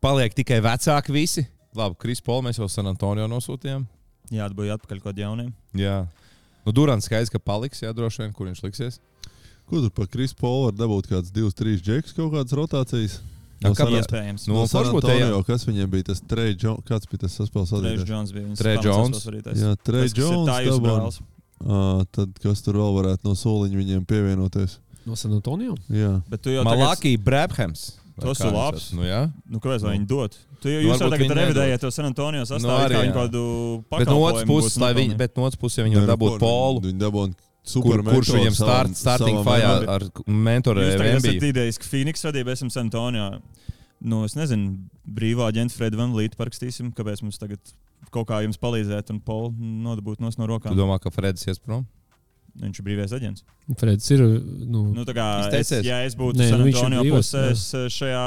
[0.00, 1.44] Paliek tikai vecāki visi.
[1.76, 3.84] Labi, Kris Pols mēs jau San Antonio nosūtījām.
[4.30, 5.52] Jā, atbūja atpakaļ kaut kādiem jauniem.
[5.78, 6.04] Jā.
[6.64, 9.00] Nu, Durants skaidrs, ka paliks, jā, droši vien, kur viņš liksies.
[9.70, 11.06] Ko tur par Krisu Polu var dabūt?
[11.10, 13.20] Kāds divs, trīs džeks, kaut kādas rotācijas.
[13.60, 14.06] Nu, No San- kāpēc?
[14.06, 14.46] Iespējams.
[14.48, 18.06] Nu, No būtu, Antonio, kas viņiem bija tas Trey Jones, kāds bija tas saspēles vadītājs?
[18.08, 19.26] Jones bija Trey Jones.
[19.60, 21.20] Jā, Trey Jones.
[21.60, 24.78] Ā, Tad kas tur vēl varētu no soliņa viņiem pievienoties?
[25.04, 25.74] No San Antonio?
[25.92, 26.22] Jā.
[26.28, 27.98] Bet tu jau tagad, Malaki Brabhams.
[28.16, 28.86] Vai Tas kā ir labs.
[28.96, 29.20] Nu, jā.
[29.48, 30.34] nu, kāpēc lai viņi dod?
[30.60, 33.04] Tu jau Nu, jūs jau tagad revidējat to San Antonio sastāvu, Nu, nu, arī, kā
[33.04, 33.16] viņi jā.
[33.16, 36.10] kādu Bet no otras pakalpojumu puses, lai viņi, bet no otras puses, ja viņi var
[36.16, 37.34] dabūt polu, Viņi dabūna
[37.84, 39.90] kur, kurš viņam start, starting fire mentoram.
[39.94, 43.28] ar mentoru Jūs esat idejas, ka Phoenix vadība esam San Antonio.
[44.00, 47.60] Nu, es nezinu, brīvā aģenta Freda Van Līta parakstīsim, kāpēc mums tagad
[48.10, 50.76] kaut kā jums palīdzēt un Polu nodabūt nos no Tu rokām.
[50.78, 51.84] domā, ka Fredis ies prom?
[52.60, 53.44] Viņš ir brīvais aģents.
[53.78, 54.24] Freds ir.
[54.66, 57.86] Nu, Nu, tā kā es, ja es būtu Nē, San nu, brīvais, pusē, es eh,
[57.92, 58.24] šajā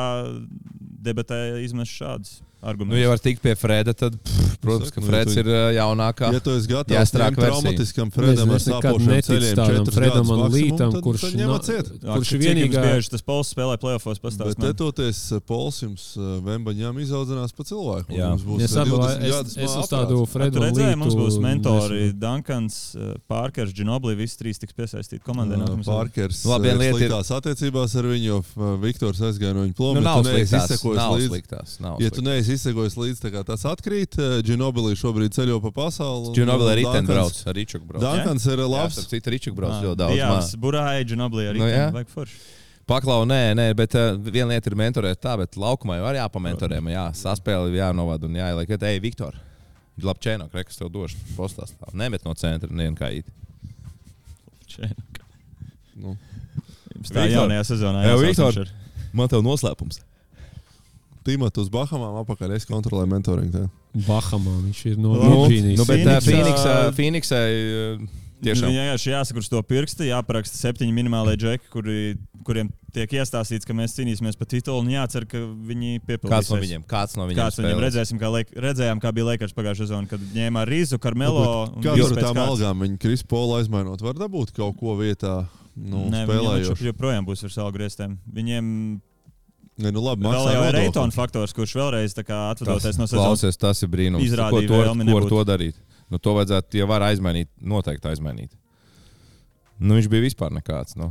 [1.03, 2.99] debatē izmešu šādus Nu, argumentus.
[3.03, 6.29] ja var tikt pie Freda, tad, pff, protams, ka Saku, nu, Freds ir jaunākā.
[6.31, 7.49] Ja tu esi gatavs versija.
[7.49, 11.35] traumatiskam Fredam ar es nekad sāpošiem neticu ceļiem tādam četrus Fredam un Lītam, kurš tad
[11.41, 11.89] ņemat ciet.
[12.03, 12.83] kurš ir vienīgā-.
[12.87, 13.75] Bieži tas pols spēlē
[14.15, 14.63] Bet pastāstīt.
[14.63, 16.05] tetoties Pols jums
[16.47, 18.15] Vembaņām izaudzinās pa cilvēku.
[18.15, 18.31] Jā.
[18.47, 20.21] būs Es, saprotu, 20 es, es uz tādu.
[20.31, 22.13] Fredu un Lītu mums būs mentori
[22.95, 25.59] eh, Pārkers, Džinobli, visi trīs tiks piesaistīti komandai.
[25.83, 28.39] Parkers Nu, labi, viena lieta ir- attiecībās ar viņu, jo
[28.79, 29.99] Viktors aizgāja no viņa ploma.
[29.99, 30.83] Nu, ja nav sliktās.
[30.95, 31.77] Nav sliktās.
[31.99, 32.52] Ja tu neesi
[33.23, 36.33] tā kā tas atkrīt, Džinobilī šobrīd ceļo pa pasauli.
[36.35, 38.03] un arī ten brauc, ar Ričuku brauc.
[38.03, 38.93] Dunkans ir Jā, labs.
[38.99, 40.17] starp citu, Ričuku brauc Ah, ļoti daudz.
[40.19, 40.29] Jā.
[40.61, 41.59] Burāja, Džinobli arī.
[41.63, 41.87] Nu, jā.
[41.95, 42.37] Vajag forši.
[42.85, 46.81] Paklau, nē, nē, bet uh, viena lieta ir mentorēt tā, bet laukumā jau arī jāpamentorē.
[46.91, 48.67] Jā, saspēle jānovada un jāieliek.
[48.67, 49.37] ka, Ej, Viktor,
[50.03, 51.93] labi, čēnok, rekas tev došu postā stāv.
[51.95, 53.23] Nemet no centra, nevien kā īt.
[54.67, 54.89] Čē.
[55.95, 56.17] Nu,
[56.93, 57.47] Jums Tā Viktor.
[57.47, 58.03] jaunajā sezonā.
[58.03, 58.71] Jā, viņš ir.
[59.13, 59.99] Man tev noslēpums.
[61.23, 63.67] Tīmot uz Bahamām apakaļ, es kontrolēju mentoringu.
[64.07, 64.57] Bahamā.
[64.67, 65.79] Viņš ir no Nu, Virģīnijas.
[65.79, 68.05] Nu, bet uh, Phoenixā- Phoenixai uh,
[68.43, 68.67] tiešām.
[68.67, 71.99] Nu, Jā, jā, jāsaka uz to pirksti, jāparaksta septiņi minimālie džeki, kuri,
[72.43, 74.81] kuriem tiek iestāstīts, ka mēs cīnīsimies par titulu.
[74.83, 76.33] Un jācer, ka viņi piepildīs.
[76.35, 76.83] Kāds no viņiem?
[76.91, 77.39] Kāds no viņiem?
[77.39, 80.99] Kāds no viņiem redzēsim, kā Lake, redzējām, kā bija Lakers pagājušajā sezonā, kad ņēma Rīzu,
[81.01, 81.45] Karmelo.
[81.71, 85.45] un Kā jūs tur pēc tām algām viņa Krispola aizmainot, var dabūt kaut ko vietā,
[85.79, 86.75] nu, Nē, spēlējot.
[86.75, 88.19] viņš joprojām būs virs algu grieztiem.
[88.29, 88.67] Viņiem
[89.81, 90.75] Nē, nu labi, vēl jau ir.
[90.75, 93.25] Reitona faktors, kurš vēlreiz tā atvadoties no sezonas.
[93.25, 94.25] Klausies, tas ir brīnums.
[94.27, 95.79] Izrādīja ko, to, ko ar to darīt?
[96.13, 98.51] Nu, to vajadzētu, ja var aizmainīt, noteikti aizmainīt.
[99.81, 100.93] Nu, viņš bija vispār nekāds.
[100.99, 101.09] Nu.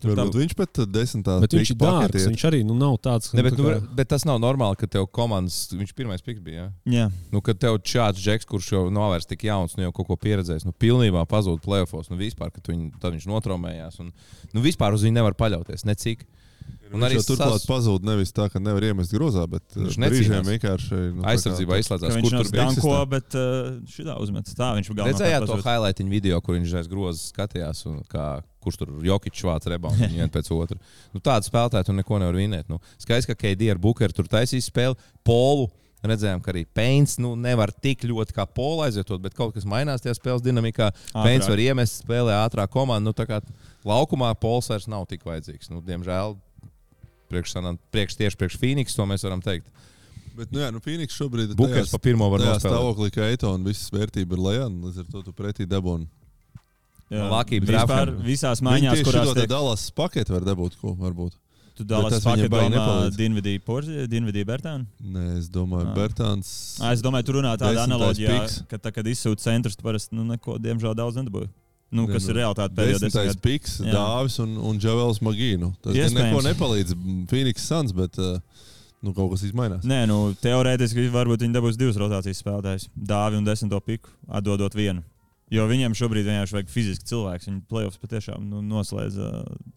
[0.00, 2.24] Varbūt viņš pat desmitā Bet viņš ir dārgs.
[2.30, 3.34] Viņš arī nu, nav tāds.
[3.36, 6.40] Ne, bet, tā nu, kā- bet tas nav normāli, ka tev komandas, viņš pirmais piks
[6.40, 6.70] bija.
[6.88, 7.04] Ja?
[7.04, 10.08] Jā, Nu, kad tev šāds džeks, kurš jau nav vairs tik jauns, nu jau kaut
[10.08, 14.00] ko pieredzējis, nu pilnībā pazūd plēsofos, nu vispār, ka tu viņu, viņš notraumējās.
[14.00, 14.12] Un,
[14.56, 16.24] nu vispār uz viņu nevar paļauties, necik.
[16.90, 20.48] Un arī turklāt sas- pazūd nevis tā, ka nevar iemest grozā, bet Viņš viņš brīžiem
[20.48, 22.64] vienkārši nu, Aizsardzībā izslēdzās, viņš tur bija.
[22.64, 24.56] danko, bet uh, šitā uzmetas.
[24.58, 28.28] Tā viņš bija Redzējāt to highlightiņu video, kur viņš aiz grozas skatījās, un kā,
[28.64, 30.80] kurš tur jokiņš vāc reboundu vienu pēc otra.
[31.14, 32.66] Nu, Tādu spēlētāju tu neko nevar vinēt.
[32.72, 35.70] Nu, Skaidrs, ka KD ar Bukeru tur taisīs spēli, Polu.
[36.00, 40.00] Redzējām, ka arī Pēns nu, nevar tik ļoti kā Pola aizvietot, bet kaut kas mainās
[40.00, 40.88] tajā spēles dinamikā.
[41.12, 43.12] Pēns var iemest spēlē ātrā komanda.
[43.12, 43.40] Nu,
[43.84, 45.68] laukumā Pols vairs nav tik vajadzīgs.
[45.72, 46.38] Nu, diemžēl
[47.30, 47.54] priekš,
[47.94, 49.66] priekš, tieši priekš Phoenix to mēs varam teikt.
[50.36, 52.70] Bet, nu, jā, nu, Phoenix šobrīd ir Bukers tajā- pa pirmo var nospēlēt.
[52.70, 56.06] stāvoklī, ka Eito un visas vērtība ir lejā, un līdz ar to tu pretī dabūni.
[57.10, 61.32] Jā, Lucky vispār visās tieši kurās tiek Dallas paketi var dabūt, ko varbūt.
[61.74, 63.10] Tu Dallas tas viņam paket baigi domā.
[63.16, 64.86] Dinvidī Porzi, Dinvidī Bertānu?
[65.02, 65.94] Nē, es domāju, Ah.
[65.96, 66.78] Bertāns.
[66.78, 68.62] Ā, Es domāju, tu runā analoģijā, piks.
[68.68, 71.48] ka tā, kad izsūta centrs, tu parasti nu, neko, diemžēl, daudz nedabūji.
[71.90, 73.42] Nu, kas ir realitāte pēdējo desmit Desmitais gadu.
[73.42, 73.92] piks, Jā.
[73.96, 75.72] Dāvis un, un Džavels Magīnu.
[75.82, 76.18] Tas Iespējams.
[76.20, 76.94] neko nepalīdz
[77.30, 78.36] Phoenix Suns, bet uh,
[79.02, 79.82] nu, kaut kas izmainās.
[79.90, 82.86] Nē, nu, teorētiski varbūt viņi dabūs divas rotācijas spēlētājus.
[82.94, 85.02] Dāvi un desmito piku, atdodot vienu.
[85.50, 87.50] Jo viņiem šobrīd vienkārši vajag fiziski cilvēks.
[87.50, 89.30] Viņi playoffs patiešām nu, noslēdz ā,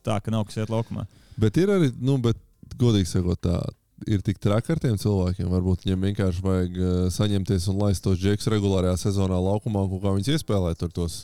[0.05, 1.07] tā, ka nav kas iet laukumā.
[1.41, 2.37] Bet ir arī, nu, bet,
[2.77, 3.57] godīgi sakot, tā
[4.05, 5.49] ir tik traki ar tiem cilvēkiem.
[5.49, 10.35] Varbūt viņiem vienkārši vajag uh, saņemties un laist tos džekus regulārajā sezonā laukumā, kā viņus
[10.37, 11.23] iespēlēt tur tos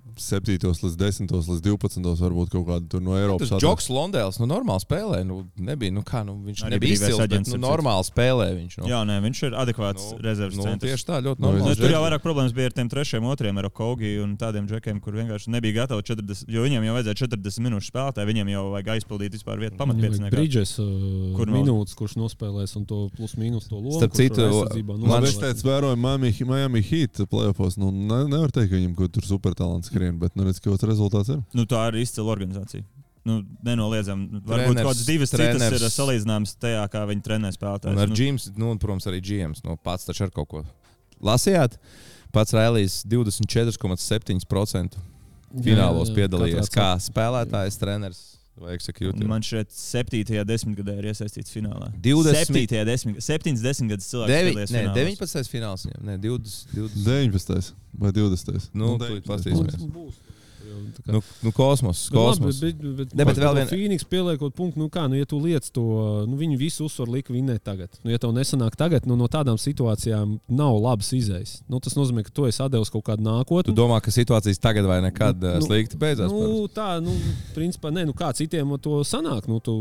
[0.25, 3.51] 7, līdz 10, līdz 12, varbūt kaut tur no Eiropas.
[3.51, 5.21] Tas Džoks Londēls, nu, normāli spēlē.
[5.27, 8.79] Nu, nebija, nu, kā, nu, viņš Arī nebija izcils, bet, nu, normāli spēlē viņš.
[8.81, 8.89] Nu.
[8.89, 10.87] Jā, nē, viņš ir adekvāts Nu, rezerves nu, centrs.
[10.89, 11.69] tieši tā, ļoti Nu, normāli.
[11.69, 14.99] Nu, tur jau vairāk problēmas bija ar tiem trešiem, otriem, ar Kogi un tādiem džekiem,
[15.03, 18.91] kur vienkārši nebija gatavi 40, jo viņiem jau vajadzēja 40 minūšu spēlētāju, viņiem jau vajag
[18.97, 20.33] aizpildīt vispār vietu pamatpieciniekā.
[20.35, 20.75] Brīdžers,
[21.37, 23.97] Kur kur minūtes, kurš nospēlēs un to plus mīnus to lomu.
[23.97, 24.47] Starp citu,
[24.87, 27.77] man liekas, tāds vēroja Miami, Heat playoffs.
[27.81, 31.29] Nu, ne, nevar teikt, ka viņam kaut tur supertalants skrien, bet nu, redz, kāds rezultāts
[31.29, 31.41] ir.
[31.53, 32.83] Nu, tā ir izcila organizācija.
[33.23, 34.41] Nu, nenoliedzami.
[34.41, 37.93] Varbūt kaut kādas divas citas treneris- ir salīdzināmas tajā, kā viņi trenē spēlētājus.
[37.93, 39.61] Un ar Nu, Džims, nu, un, protams, arī GMs.
[39.63, 40.63] Nu, pats taču ar kaut ko
[41.21, 41.77] lasījāt.
[42.33, 44.97] Pats Railijs 24,7%
[45.61, 49.27] finālos Jā, jā, piedalījies kā spēlētājs, treneris vai executive.
[49.27, 50.43] Man šeit 7.
[50.45, 51.91] desmitgadē ir iesaistīts finālā.
[52.03, 52.51] 20.
[52.51, 52.83] 7.
[52.85, 53.25] desmitgadē.
[53.25, 55.21] 7 desmitgadus cilvēks Devi, piedalījās ne, finālos.
[55.21, 55.51] 19.
[55.55, 56.75] fināls viņam, ne, 20.
[56.75, 57.05] 20.
[57.05, 57.73] 19.
[58.03, 58.69] vai 20.
[58.73, 59.87] Nu, de- tūlīt paskatīsimies.
[61.11, 62.05] Nu, nu, kosmos.
[62.11, 62.59] Bet labi, kosmos.
[62.63, 63.67] Bet, bet, bet, Ne, bet vēl vien...
[63.67, 65.83] vien- Phoenix pieliekot punktu, nu kā, nu, ja tu liec to,
[66.29, 67.89] nu, viņi visu uzsvaru lika vinnēt tagad.
[68.05, 71.57] Nu, ja tev nesanāk tagad, nu, no tādām situācijām nav labas izējas.
[71.69, 73.75] Nu, tas nozīmē, ka tu esi atdevis kaut kādu Tu nākotni.
[73.77, 76.31] domā, ka situācijas tagad vai nekad Nu, nu, slikti beidzās?
[76.31, 77.13] Nu, tā, nu,
[77.55, 79.47] principā, ne, nu, kā citiem to sanāk.
[79.51, 79.75] Nu, tu,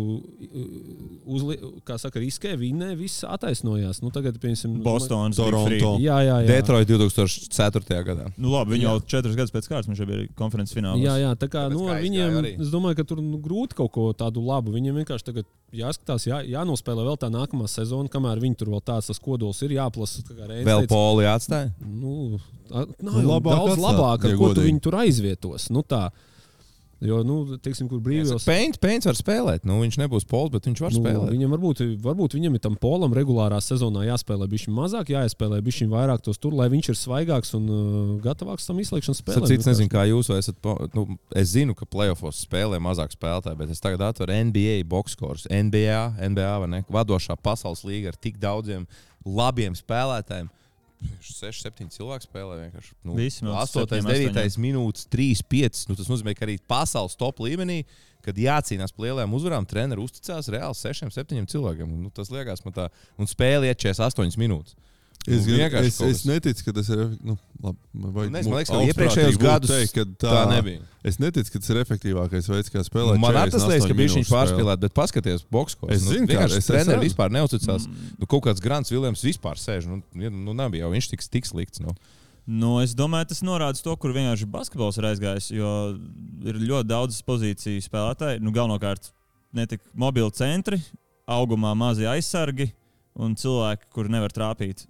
[1.27, 4.01] uzli, kā saka, riskē, vinnē, viss attaisnojās.
[4.05, 5.69] Nu, tagad, piemēram, nu, Bostonas, Toronto.
[5.71, 6.05] Big Three.
[6.07, 6.49] Jā, jā, jā.
[6.51, 8.01] Detroit 2004.
[8.07, 8.29] gadā.
[8.41, 11.01] Nu, labi, viņi jau četras gadus pēc kārtas mums jau bija konferences finālā.
[11.05, 12.53] Jā, jā, tā kā Tāpēc nu, kā viņiem, arī.
[12.61, 14.73] es domāju, ka tur nu, grūti kaut ko tādu labu.
[14.75, 19.13] Viņiem vienkārši tagad jāskatās, jā, jānospēlē vēl tā nākamā sezona, kamēr viņi tur vēl tāds
[19.23, 20.25] kodols ir jāplasa.
[20.27, 21.71] tā Vēl poli atstāja.
[21.85, 22.41] Nu,
[22.73, 25.71] a- nav Nu, labāk daudz atstāt, labāk, ar ja ko tu viņu tur aizvietos.
[25.71, 26.11] Nu, tā.
[27.01, 28.45] Jo, nu, teiksim, kur brīvos.
[28.45, 29.63] Pēns, Pēns var spēlēt.
[29.65, 31.31] Nu, viņš nebūs pols, bet viņš var Nu, spēlēt.
[31.33, 36.21] viņam varbūt, varbūt viņam ir tam polam regulārā sezonā jāspēlē bišķi mazāk, jāspēlē bišķi vairāk
[36.27, 39.49] tos tur, lai viņš ir svaigāks un uh, gatavāks tam izslēgšanas spēlēm.
[39.49, 40.61] citu, nezinu, kā jūs esat.
[40.93, 45.49] Nu, es zinu, ka playoffs spēlē mazāk spēlētāji, bet es tagad atveru NBA boxkors.
[45.49, 46.85] NBA, NBA vai ne?
[46.93, 48.85] Vadošā pasaules līga ar tik daudziem
[49.25, 50.53] labiem spēlētājiem.
[51.01, 52.69] 6, 7 cilvēki spēlē.
[53.07, 55.83] Nu, Visi vēl 8, septiņiem, 9 minūtes, 3, 5.
[55.91, 57.83] Nu, tas nozīmē, ka arī pasaules top līmenī,
[58.25, 61.97] kad jācīnās par lielām uzvarām, treneris uzticās reāli 6, 7 cilvēkiem.
[62.05, 62.89] Nu, tas liekas man tā,
[63.21, 64.77] un spēle iet 48 minūtes.
[65.29, 67.01] Es, Nu, gan, es, es neticu, ka tas ir.
[67.21, 70.81] Nu, labi, vai, Nezinu, man liekas, ka augstprātīgi iepriekšējos gados teikt, ka tā, Tā nebija.
[71.05, 73.21] Es neticu, ka tas ir efektīvākais veids, kā spēlēt.
[73.21, 75.91] Man tas liekas, ka 48 bija viņš pārspīlēts, bet paskatieties, boxko.
[75.93, 77.85] Es zinu, kā- vienkārši es- es treneris vispār neuzticās.
[78.19, 79.87] Nu, kaut kāds Grants Viljams vispār sēž.
[79.93, 81.81] Nu, nu, nav jau viņš tik, tik slikts.
[81.85, 81.93] Nu.
[82.49, 85.51] Nu, es domāju, tas norāda to, kur vienkārši basketbols ir aizgājis.
[85.53, 85.99] Jo
[86.49, 88.41] ir ļoti daudz pozīciju spēlētāji.
[88.41, 89.13] Nu, galvenokārt
[89.53, 90.81] ne tik mobili centri,
[91.29, 92.73] augumā mazi aizsargi
[93.21, 94.87] un cilvēki, kuri nevar trāpīt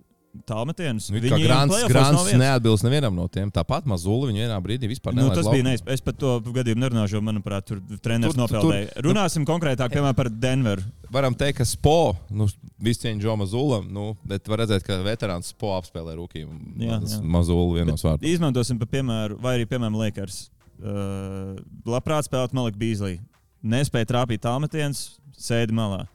[0.47, 1.09] tālmetienus.
[1.11, 3.51] Nu, kā Grants, Grants neatbilst nevienam no tiem.
[3.55, 5.97] Tāpat Mazuli viņa vienā brīdī vispār Nu, tas bija neizpējami.
[5.97, 8.93] Es par to gadījumu nerunāšu, jo, manuprāt, tur treneris nopeldēja.
[9.07, 10.87] Runāsim konkrētāk piemēram, par Denveru.
[11.11, 12.47] Varam teikt, ka Spo, nu,
[12.83, 16.55] visu cieņu Džo Mazulam, nu, bet var redzēt, ka veterāns Spo apspēlē rūkīm.
[17.27, 18.29] Mazuli vienos vārdos.
[18.31, 20.47] Izmantosim par piemēru, vai arī, piemēram, Lakers.
[20.81, 23.19] Uh, labprāt spēlēt Maliku Bīslī.
[23.61, 26.07] Nespēja trāpīt tālmetienus, sēdi malā.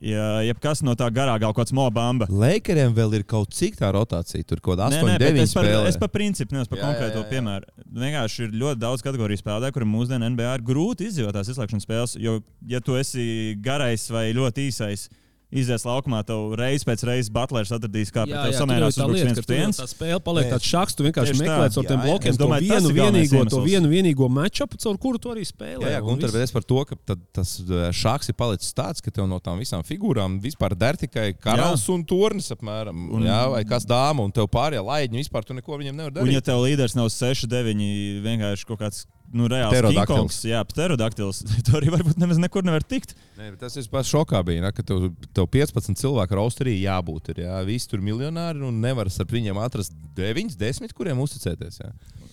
[0.00, 2.26] Ja, jebkas no tā garākā, kaut kāds mobamba.
[2.30, 4.44] Lakeriem vēl ir kaut cik tā rotācija.
[4.48, 5.88] Tur kaut kāda Nē, 8, nē, bet 9 es par, spēlē.
[5.92, 7.30] es par principu, nevis par Jā, konkrēto jā, jā.
[7.34, 7.86] piemēru.
[8.02, 12.16] Vienkārši ir ļoti daudz kategoriju spēlētāju, kuriem mūsdienu NBA ir grūti izdzīvot tās izslēgšanas spēles.
[12.22, 12.38] Jo,
[12.72, 13.26] ja tu esi
[13.62, 15.08] garais vai ļoti īsais,
[15.52, 19.52] izies laukumā, tev reiz pēc reizes butlers atradīs, kā pret tevi samērās uzbruks viens pret
[19.52, 19.80] viens.
[19.82, 22.86] tā spēle paliek tāds šaks, tu vienkārši Tieši meklē caur tiem blokiem to domāju, tas
[22.86, 25.84] vienu vienīgo, to vienu vienīgo matčupu, caur kuru tu arī spēlē.
[25.84, 26.96] Jā, jā un Gunter, bet es par to, ka
[27.36, 31.32] tas eh, šāks ir palicis tāds, ka tev no tām visām figūrām vispār der tikai
[31.36, 33.08] karalis un tornis apmēram.
[33.12, 36.32] Un- jā, vai kas dāma, un tev pārējie laidņi vispār tu neko viņiem nevar Un,
[36.32, 36.48] ja darīt.
[36.48, 39.04] tev līderis nav 6, 9, vienkārši kaut kāds
[39.34, 40.08] nu, reāls Pterodaktils.
[40.08, 41.40] King-Kongs, jā, pterodaktils.
[41.66, 43.14] Tur arī varbūt nemaz nekur nevar tikt.
[43.38, 47.32] Nē, tas ir pats šokā bija, ne, ka tev, tev 15 cilvēku ar Austriju jābūt.
[47.34, 47.56] Ir, jā.
[47.68, 51.80] Visi tur miljonāri un nevar starp viņiem atrast 9, 10, kuriem uzticēties.
[51.82, 51.90] Jā.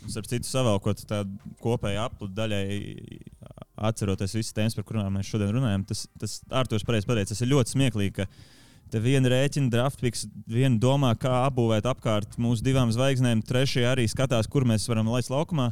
[0.10, 2.64] Starp citu, savēlkot tādu kopēju apli daļai,
[3.90, 7.54] atceroties visas tēmas, par kurām mēs šodien runājam, tas, tas Arthurs pareizi pateica, tas ir
[7.54, 8.16] ļoti smieklīgi.
[8.22, 8.30] ka
[8.90, 14.50] Te viena rēķina draftpiks, viena domā, kā apbūvēt apkārt mūsu divām zvaigznēm, trešajā arī skatās,
[14.50, 15.70] kur mēs varam laist laukumā.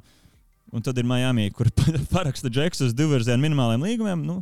[0.76, 1.70] Un tad ir Miami, kur
[2.16, 4.26] paraksta džeks uz divvirzienu minimāliem līgumiem.
[4.28, 4.42] Nu,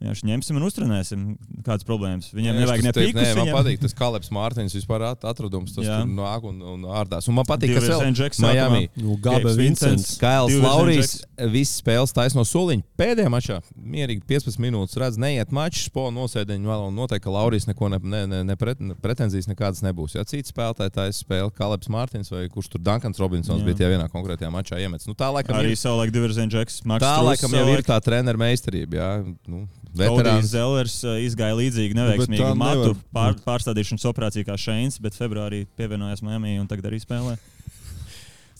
[0.00, 1.24] Vienkārši ņemsim un uztrenēsim,
[1.60, 2.30] kādas problēmas.
[2.32, 3.26] Viņam Jā, nevajag es ne teicu, pīkus.
[3.26, 5.74] Nē, man patīk tas Kalebs Mārtiņš vispār at- atradums.
[5.76, 7.28] Tas nāk un, un ārdās.
[7.28, 8.88] Un man patīk, ka Divvirziena vēl Miami.
[8.96, 10.14] Nu, Gabs Vincents.
[10.22, 11.12] Kails Laurijas
[11.52, 12.86] visas spēles taisa no soliņa.
[12.96, 17.68] Pēdējā mačā mierīgi 15 minūtes redz, neiet mačs, spo nosēdiņu vēl un noteikti, ka Laurijas
[17.68, 20.16] neko ne, ne, ne, ne pret, ne, pretenzijas nekādas nebūs.
[20.16, 23.68] Ja cits spēlētājs taisa spēli, Kalebs Mārtiņš vai kurš tur Dankans Robinsons Jā.
[23.68, 25.08] bija tie vienā konkrētajā mačā iemets.
[25.10, 26.80] Nu, tā laikam Arī ir, savulaik divvirziena džeks.
[27.04, 29.00] Tā laikam jau ir tā treneru meistarība.
[29.00, 29.10] Jā.
[29.50, 29.66] Nu,
[29.96, 30.50] veterāns.
[30.52, 35.64] Zellers uh, izgāja līdzīgi Nu, tā matu nevar pār, pārstādīšanas operāciju kā Šeins, bet februārī
[35.78, 37.36] pievienojās Miami un tagad arī spēlē.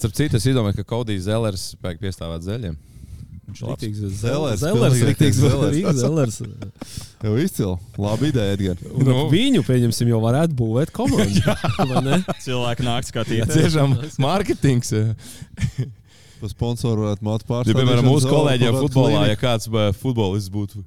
[0.00, 2.78] Starp citu, es iedomājos, ka Kodijs Zellers spēj piestāvēt zeļiem.
[3.50, 3.82] Viņš ir labs.
[3.82, 5.00] Riktīgs Zelers, Zelers.
[5.10, 5.96] Riktīgs Zelers.
[5.98, 6.36] Zelers.
[7.26, 7.74] Jau izcili.
[8.00, 8.84] Labi ideja, Edgars.
[9.04, 11.42] Nu, viņu, pieņemsim, jau varētu būvēt komandu.
[12.44, 13.50] Cilvēki nāk skatīties.
[13.58, 14.94] ciešām mārketings.
[16.40, 17.76] Pa sponsoru varētu Ja, pārstāvēt.
[17.76, 20.80] piemēram, mūsu kolēģiem futbolā, ja kāds bē, futbolists būtu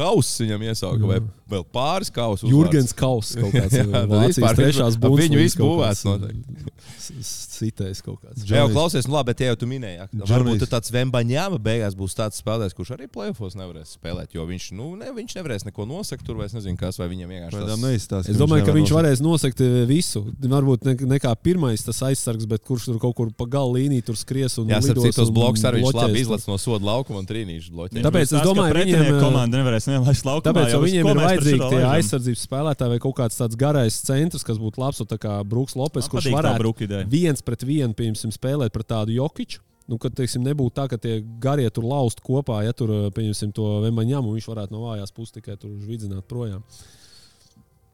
[0.00, 1.20] kauss viņam iesauka, vai
[1.50, 2.48] vēl pāris kausus.
[2.50, 3.76] Jurgens Kauss kaut kāds.
[3.80, 5.18] Jā, Jā, Vācijas vispār trešās būs.
[5.24, 6.70] viņu visu būvēts noteikti.
[7.10, 8.44] Citējis kaut kāds.
[8.46, 10.30] Jā, jau klausies, nu labi, bet ja jau tu minēji, Džonijs.
[10.30, 14.86] varbūt tāds Vembaņāma beigās būs tāds spēlētājs, kurš arī plēsofos nevarēs spēlēt, jo viņš, nu,
[15.00, 17.82] ne, viņš nevarēs neko nosakt tur, vai es nezinu, kas, vai viņam vienkārši Pēdām tas...
[17.84, 18.32] neizstāstīt.
[18.32, 20.22] Es domāju, ka viņš varēs nosakt eh, visu.
[20.54, 24.06] Varbūt ne, ne kā pirmais tas aizsargs, bet kurš tur kaut kur pa galu līniju
[24.08, 26.86] tur skries un Jā, lidos citu, tos un blokus arī viņš labi izlaiž no soda
[26.92, 28.06] laukuma un trīnīšu bloķē.
[28.06, 30.46] Tāpēc es domāju, viņiem, viņiem eh, komanda nevarēs nelaist laukumā.
[30.50, 34.60] Tāpēc jau viņiem ir vajadzīgi tie aizsardzības spēlētāji vai kaut kāds tāds garais centrs, kas
[34.62, 35.02] būtu labs.
[35.10, 39.62] Tā kā Brooks Lopes, Man kurš varētu viens pret vienu piemēram, spēlēt pret tādu jokiču.
[39.90, 43.80] Nu, kad teiksim, nebūtu tā, ka tie garie tur laust kopā, ja tur pieņemsim to
[43.82, 46.62] Vemaņāmu, viņš varētu no vājās puses tikai tur vidzināt projām.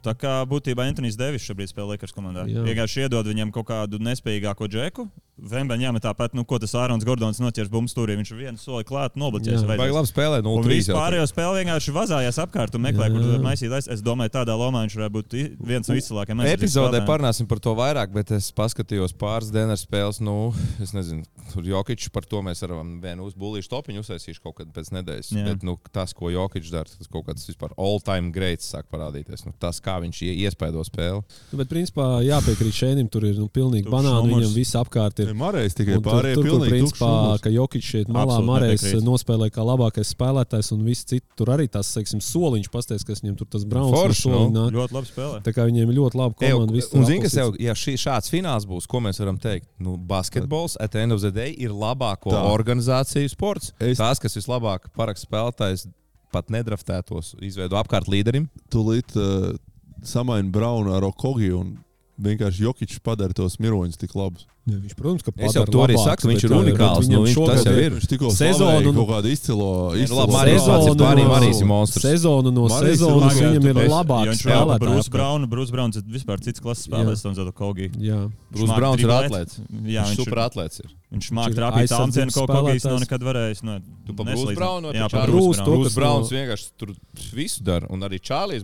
[0.07, 2.47] Tā kā būtībā Antonius Devis šobrīd spēlē Lakers komandā.
[2.47, 2.63] Jā.
[2.67, 5.09] Vienkārši iedod viņam kaut kādu nespējīgāko džeku.
[5.37, 8.15] Vembaņām tāpat, nu, ko tas Ārons Gordons noķers bumbu stūrī.
[8.17, 9.67] Viņš vienu soli klāt, nobloķēs.
[9.69, 9.97] Vai vajadzēs.
[9.99, 10.71] labi spēlēt, Un 0-3.
[10.71, 13.13] visu jau pārējo spēli vienkārši vazājās apkārt un meklē, Jā.
[13.13, 13.75] kur tur maisīt.
[13.77, 16.41] aiz- Es domāju, tādā lomā viņš varētu būt viens no izcilākajiem.
[16.55, 20.23] Epizodē parunāsim par to vairāk, bet es paskatījos pāris dienas spēles.
[20.25, 24.73] Nu, es nezinu, tur Jokic par to mēs varam vienu uzbūvīšu topiņu uztaisīšu kaut kad
[24.73, 25.33] pēc nedēļas.
[25.37, 25.45] Jā.
[25.53, 29.45] Bet nu, tas, ko Jokic dara, tas kaut kāds vispār all-time greats sāk parādīties.
[29.45, 31.23] Nu, tas, kā viņš ie- iespaido spēli.
[31.53, 34.33] Nu, bet, principā, jāpiekrīt šeit, tur ir nu, pilnīgi banāni.
[34.35, 35.33] Viņam viss apkārt ir.
[35.35, 39.03] Marais tikai Un tur, tur, pilnīgi principā, ka Jokic šeit malā nepiekrītu.
[39.05, 43.37] nospēlē kā labākais spēlētājs, un viss cits tur arī tas, teiksim, soliņš pasties, kas viņam
[43.39, 44.51] tur tas brauns Forši, nu.
[44.51, 44.71] nāk.
[44.73, 45.43] Ļoti labi spēlē.
[45.43, 46.81] Tā kā viņiem ir ļoti laba komanda.
[46.91, 49.67] tur un zini, kas jau, ja šī, šāds fināls būs, ko mēs varam teikt?
[49.79, 52.43] Nu, basketbols, at the end of the day, ir labāko Tā.
[52.55, 53.73] organizāciju sports.
[53.81, 53.99] Es- Es...
[53.99, 55.87] Tās, kas vislabāk parakst spēlētājs,
[56.33, 58.49] pat nedraftētos, izveido apkārt līderim.
[58.71, 59.57] Tūlīt uh,
[60.03, 61.77] samaina Braunu ar Okogi un
[62.23, 64.47] vienkārši Jokičs padara tos miroņus tik labus.
[64.67, 67.21] Jā, Viņš, protams, ka Es jau to arī labāks, saku, viņš ir uh, unikāls, nu,
[67.23, 67.93] viņš- tas jau ir-.
[67.95, 72.03] Viņš tikko Sezonu nu- nu, Marijs pats ir Sezonu no- Marijs ir monstrs.
[72.03, 75.11] Sezonu no sezonas viņam ir labāks Brūsu spēlētājs.
[75.15, 75.47] Braunu.
[75.47, 77.93] Brūsu Brauns ir vispār cits klases spēlētājs, un Zada Kogi.
[77.95, 79.61] Jā, Brūss Brauns ir atlēts.
[79.87, 80.81] Jā, Viņš super atlēts.
[80.83, 80.91] Ir.
[80.91, 83.01] viņš Viņš māk ir trāpīt aizsardzības ko Kogijs nav spēlētājs.
[83.07, 83.63] nekad varējis.
[83.63, 84.23] Nu, Tu pa.
[84.59, 85.27] Braunu vai Jā, pa.
[85.27, 86.89] Brūss Brauns no- vienkārši tur
[87.35, 88.63] visu dara, un arī Čārlis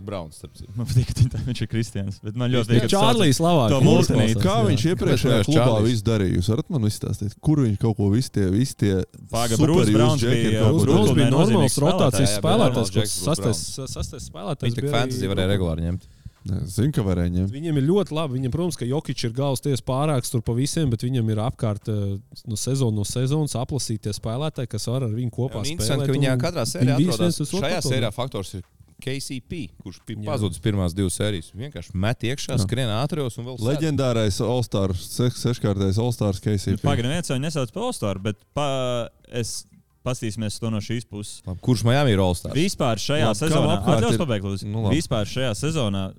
[0.53, 0.67] citu.
[0.75, 2.19] Man patīk, ka viņš ir Kristians.
[2.23, 3.69] Bet man ļoti Jā, patīk, Čārlis labāk.
[4.43, 4.67] Kā jā.
[4.69, 5.81] viņš iepriekšējā klubā?
[5.93, 6.37] Visu darīja?
[6.39, 10.49] Jūs varat man izstāstīt, kur viņš kaut ko visi tie, visi tie jūs Brauns džeki
[10.49, 12.91] bija, Brauns bija normāls rotācijas spēlētājs.
[12.97, 13.15] Kurš
[13.93, 14.67] sastais, spēlētājs.
[14.67, 16.11] Viņš tik fantasy varēja regulāri ņemt.
[16.43, 17.53] Zinu, ka varēja ņemt.
[17.55, 18.35] Viņiem ir ļoti labi.
[18.35, 21.87] Viņam, protams, ka Jokic ir gals tiesa pārāks tur pa visiem, bet viņam ir apkārt
[21.93, 22.17] eh,
[22.51, 25.77] no sezonas no sezonas aplasītie spēlētāji, kas var ar viņu kopā spēlēt.
[25.77, 27.39] Interesanti, ka viņā katrā sērijā atrodas.
[27.53, 28.65] Šajā sērijā faktors ir
[29.03, 31.51] KCP, kurš bija pazudis pirmās divas sērijas.
[31.59, 33.59] Vienkārši met iekšā, skrien ātros un vēl.
[33.67, 36.79] Leģendārais All-Stars, se- seškārtais All-Stars KCP.
[36.85, 38.67] Pagaidām, viens jau nesauc par All-Star, bet pa,
[39.31, 39.65] es
[40.03, 41.41] paskatīsimies to no šīs puses.
[41.47, 42.55] Labi, Kurš Miami ir All-Star?
[42.57, 44.67] Vispār šajā Labi, sezonā, atļaus pabeigt, lūdzu.
[44.71, 44.97] Nu, labi.
[44.99, 46.09] Vispār šajā sezonā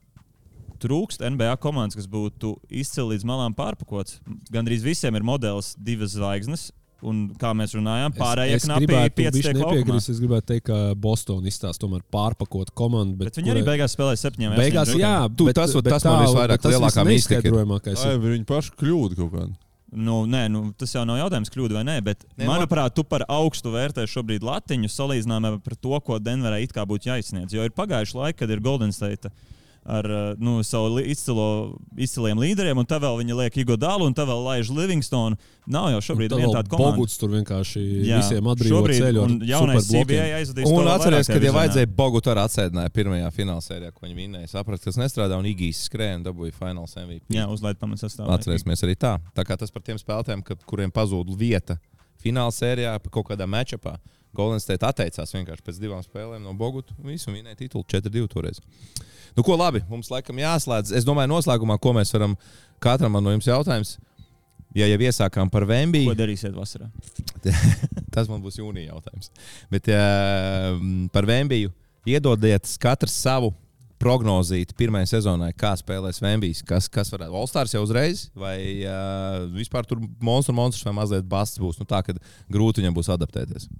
[0.84, 4.18] trūkst NBA komandas, kas būtu izcili līdz malām pārpakots.
[4.52, 6.70] Gan arī visiem ir modelis divas zvaigznes.
[7.04, 9.72] Un, kā mēs runājām, pārējie knapi tiek laukumā.
[9.74, 10.08] nepiekrist.
[10.14, 13.18] Es gribētu teikt, ka Bostonā izstāsta tomēr pārpakot komandu.
[13.20, 14.54] Bet, Bet viņi arī kurai- beigās spēlēja septiņiem.
[14.56, 18.38] Beigās, astoņiem jā, Tu, bet, tas- bet tas man tā- visvairāk bet tas lielākā ir
[18.38, 19.52] viņa paša kļūda kaut kāda.
[19.96, 23.20] Nu, nē, nu, tas jau nav jautājums, kļūda vai nē, bet, Nē, manuprāt, tu par
[23.28, 27.52] augstu vērtē šobrīd latiņu salīdzinājumā par to, ko Denverai it kā būtu jāizsniedz.
[27.52, 29.30] Jo ir pagājuši laiki, kad ir Golden State
[29.84, 31.46] ar uh, nu, savu izcilo,
[32.00, 35.36] izciliem līderiem, un tā vēl viņi liek Igo Dālu, un tā vēl laiž Livingstonu.
[35.68, 36.96] Nav jau šobrīd viena tāda komanda.
[36.96, 39.22] Boguts tur vienkārši Jā, visiem atbrīvo šobrīd, ceļu.
[39.24, 39.88] un jaunais.
[39.88, 44.50] CBA aizvadīs Un vairākajā kad jau vajadzēja Bogutu ar atsēdināju pirmajā finālsērijā, ko viņi vinnēja.
[44.56, 47.32] Sapratu, kas nestrādā un Igijas skrēja un dabūja fināls MVP.
[47.32, 48.36] Jā, uzlaid pamatsastāvā.
[48.36, 49.16] Atcerēsimies arī tā.
[49.36, 51.78] Tā kā tas par tiem spēlētājiem, kuriem pazuda vieta
[52.24, 53.96] finālsērijā, pa kaut kādā matčupā.
[54.34, 56.94] Golden State atteicās vienkārši pēc divām spēlēm no Boguta.
[57.06, 58.60] Visu vinēja titulu 4-2 toreiz.
[59.34, 60.92] Nu, ko labi, mums laikam jāslēdz.
[60.94, 62.36] Es domāju, noslēgumā, ko mēs varam
[62.82, 63.96] katram no jums jautājums.
[64.74, 66.88] Ja jau iesākām par Vembiju, Ko darīsiet vasarā?
[68.14, 69.30] Tas man būs jūnija jautājums.
[69.70, 70.80] Bet uh,
[71.14, 71.70] par Vembiju
[72.10, 73.52] iedodiet katrs savu
[74.02, 76.62] prognozīt pirmajai sezonai, kā spēlēs Vembijs.
[76.66, 81.28] Kas, kas varētu būt Olstārs jau uzreiz, vai uh, vispār tur monstru monstrs vai mazliet
[81.30, 81.78] basts būs.
[81.80, 82.16] Nu, tā, ka
[82.52, 83.70] grūti viņam būs adaptēties.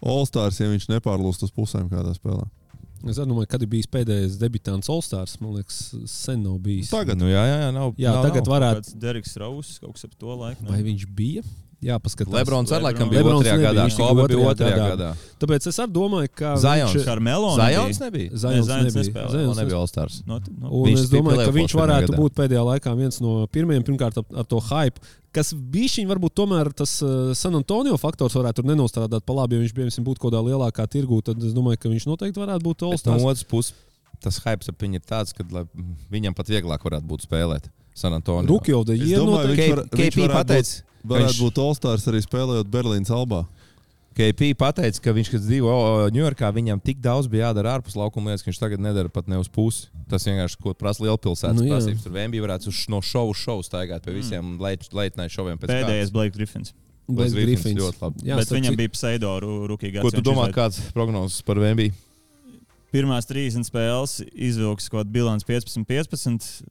[0.00, 2.48] All-Stars, ja viņš nepārlūst uz pusēm kādā spēlē.
[3.08, 5.38] Es domāju, kad ir bijis pēdējais debitants Olstars.
[5.40, 5.78] Man liekas,
[6.10, 6.90] sen nav bijis.
[6.92, 7.16] Tagad.
[7.16, 8.52] Nu, jā, jā, jā, nav, Jā, nav, tagad nav.
[8.52, 8.82] varētu.
[8.84, 10.66] Kāds Deriks Rauss kaut kas ap to laiku.
[10.68, 11.44] Vai viņš bija?
[11.80, 12.34] Jā, paskatās.
[12.36, 13.84] Lebrons arī laikam bija Lebrons otrajā gadā.
[13.96, 14.88] Kobe bija otrajā otrajā gadā.
[14.92, 15.36] gadā.
[15.40, 16.92] Tāpēc es arī domāju, ka Zions.
[16.92, 18.30] viņš, Karmelo Zajons nebija.
[18.42, 19.22] Zajons Zajons nebija.
[19.32, 20.18] Zajons nebija Olstārs.
[20.28, 22.18] No, no, Un Viņš es domāju, ka viņš varētu gadā.
[22.20, 23.86] būt pēdējā laikā viens no pirmajiem.
[23.88, 25.00] Pirmkārt, ar, ar to hype,
[25.32, 29.56] kas bija šī varbūt tomēr tas uh, San Antonio faktors varētu nenostrādāt pa labi.
[29.56, 32.60] Ja viņš piemēram būtu kaut kādā lielākā tirgū, tad es domāju, ka viņš noteikti varētu
[32.68, 33.72] būt Bet no otras puses,
[34.20, 35.48] tas hype ap viņu ir tāds, ka
[36.12, 38.44] viņam pat vieglāk varētu būt spēlēt San Antonio.
[38.52, 43.46] Viņš var- viņš KP pateica, Varētu Viņš- būt All-Stars arī spēlējot Berlīnas albā.
[44.10, 45.72] KP pateica, ka viņš, kad dzīvo
[46.12, 49.38] Ņujorkā, viņam tik daudz bija jādara ārpus laukuma lietas, ka viņš tagad nedara pat ne
[49.38, 49.86] uz pusi.
[50.10, 52.02] Tas vienkārši, ko prasa lielpilsētas Nu prasības.
[52.04, 54.82] Tur vienīgi varētu uz, no šovu šovu staigāt pie visiem mm.
[54.92, 55.60] leitnai šoviem.
[55.62, 56.74] pēc Pēdējais Blake Griffins.
[57.06, 57.80] Blake Griffins Griffins.
[57.80, 58.26] ļoti labi.
[58.26, 59.32] Jā, bet viņam citu- bija pseido
[59.70, 60.02] rūkīgā.
[60.02, 60.10] kāds.
[60.10, 61.92] Ko tu domā, kāds prognozes par VMB?
[62.90, 66.64] Pirmās 30 spēles izvilks kaut kāda bilants 15-15.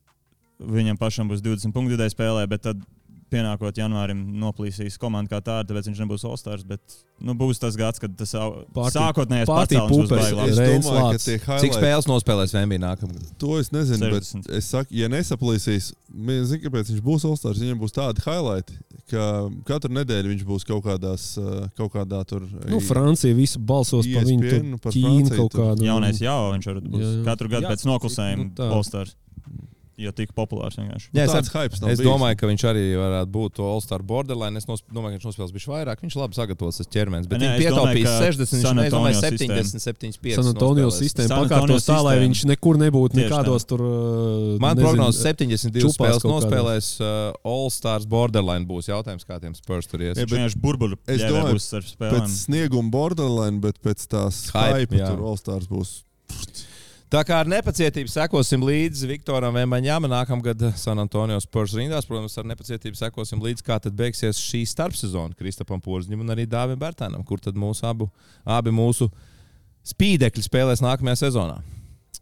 [0.60, 2.84] Viņam pašam būs 20 punktu spēlē, bet tad
[3.32, 6.66] pienākot janvārim noplīsīs komanda kā tāda, tāpēc viņš nebūs All-Stars.
[6.68, 12.80] Bet nu, būs tas gads, kad tas sākotnējais pacēlums būs tie Cik spēles nospēlēs VMB
[12.84, 13.30] nākamgad?
[13.42, 14.46] to es nezinu, 60.
[14.48, 17.62] bet es saku, ja nesaplīsīs, es zinu, kāpēc viņš būs All-Stars.
[17.64, 18.80] Viņam būs tādi highlighti,
[19.12, 19.26] ka
[19.68, 22.46] katru nedēļu viņš būs kaut kādās, uh, kaut kādā tur.
[22.70, 24.50] Nu, Francija visu balsos par viņu.
[24.50, 25.88] Tur par Ķīna Franciju kaut kādu.
[25.88, 28.70] Jaunais jau viņš var būt katru gadu Jā, pēc noklusējuma nu tā.
[30.00, 31.10] Jo tik populārs vienkārši.
[31.12, 32.04] Jā, es, hypes es bijis.
[32.06, 34.56] domāju, ka viņš arī varētu būt to All-Star borderline.
[34.56, 36.04] Es nos, domāju, ka viņš nospēlēs bišķi vairāk.
[36.06, 37.28] Viņš labi sagatavos tas ķermenis.
[37.28, 40.38] Bet viņš pietaupīs ka 60, San viņš Antonio 70, 75.
[40.40, 43.84] San Antonio sistēma pakārtos tā, lai viņš nekur nebūtu nekādos tur.
[43.84, 46.90] uh, Man nezinu, prognozes 72 čupās spēles nospēlēs.
[47.04, 50.16] Uh, All-Stars borderline būs jautājums, kā tiem spērs tur ies.
[50.16, 51.60] Es domāju,
[52.00, 55.98] Pēc snieguma borderline, bet pēc tās Hype, tur All-Stars būs.
[57.10, 62.06] Tā kā ar nepacietību sekosim līdzi Viktoram Vembaņām nākamgad San Antonio Spurs rindās.
[62.06, 66.78] Protams, ar nepacietību sekosim līdzi, kā tad beigsies šī starpsezona Kristapam Porzņam un arī Dāvim
[66.78, 68.12] Bērtānam, kur tad mūsu abu,
[68.46, 69.10] abi mūsu
[69.90, 71.58] spīdekļi spēlēs nākamajā sezonā.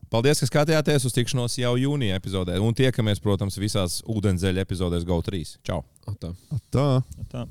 [0.07, 2.55] Paldies, ka skatījāties uz tikšanos jau jūnija epizodē.
[2.63, 5.43] Un tiekamies, protams, visās ūdenzēļa epizodēs GO3.
[5.67, 5.81] Čau!
[6.07, 6.31] Tā.
[6.71, 6.87] Tā.
[7.27, 7.43] Tā.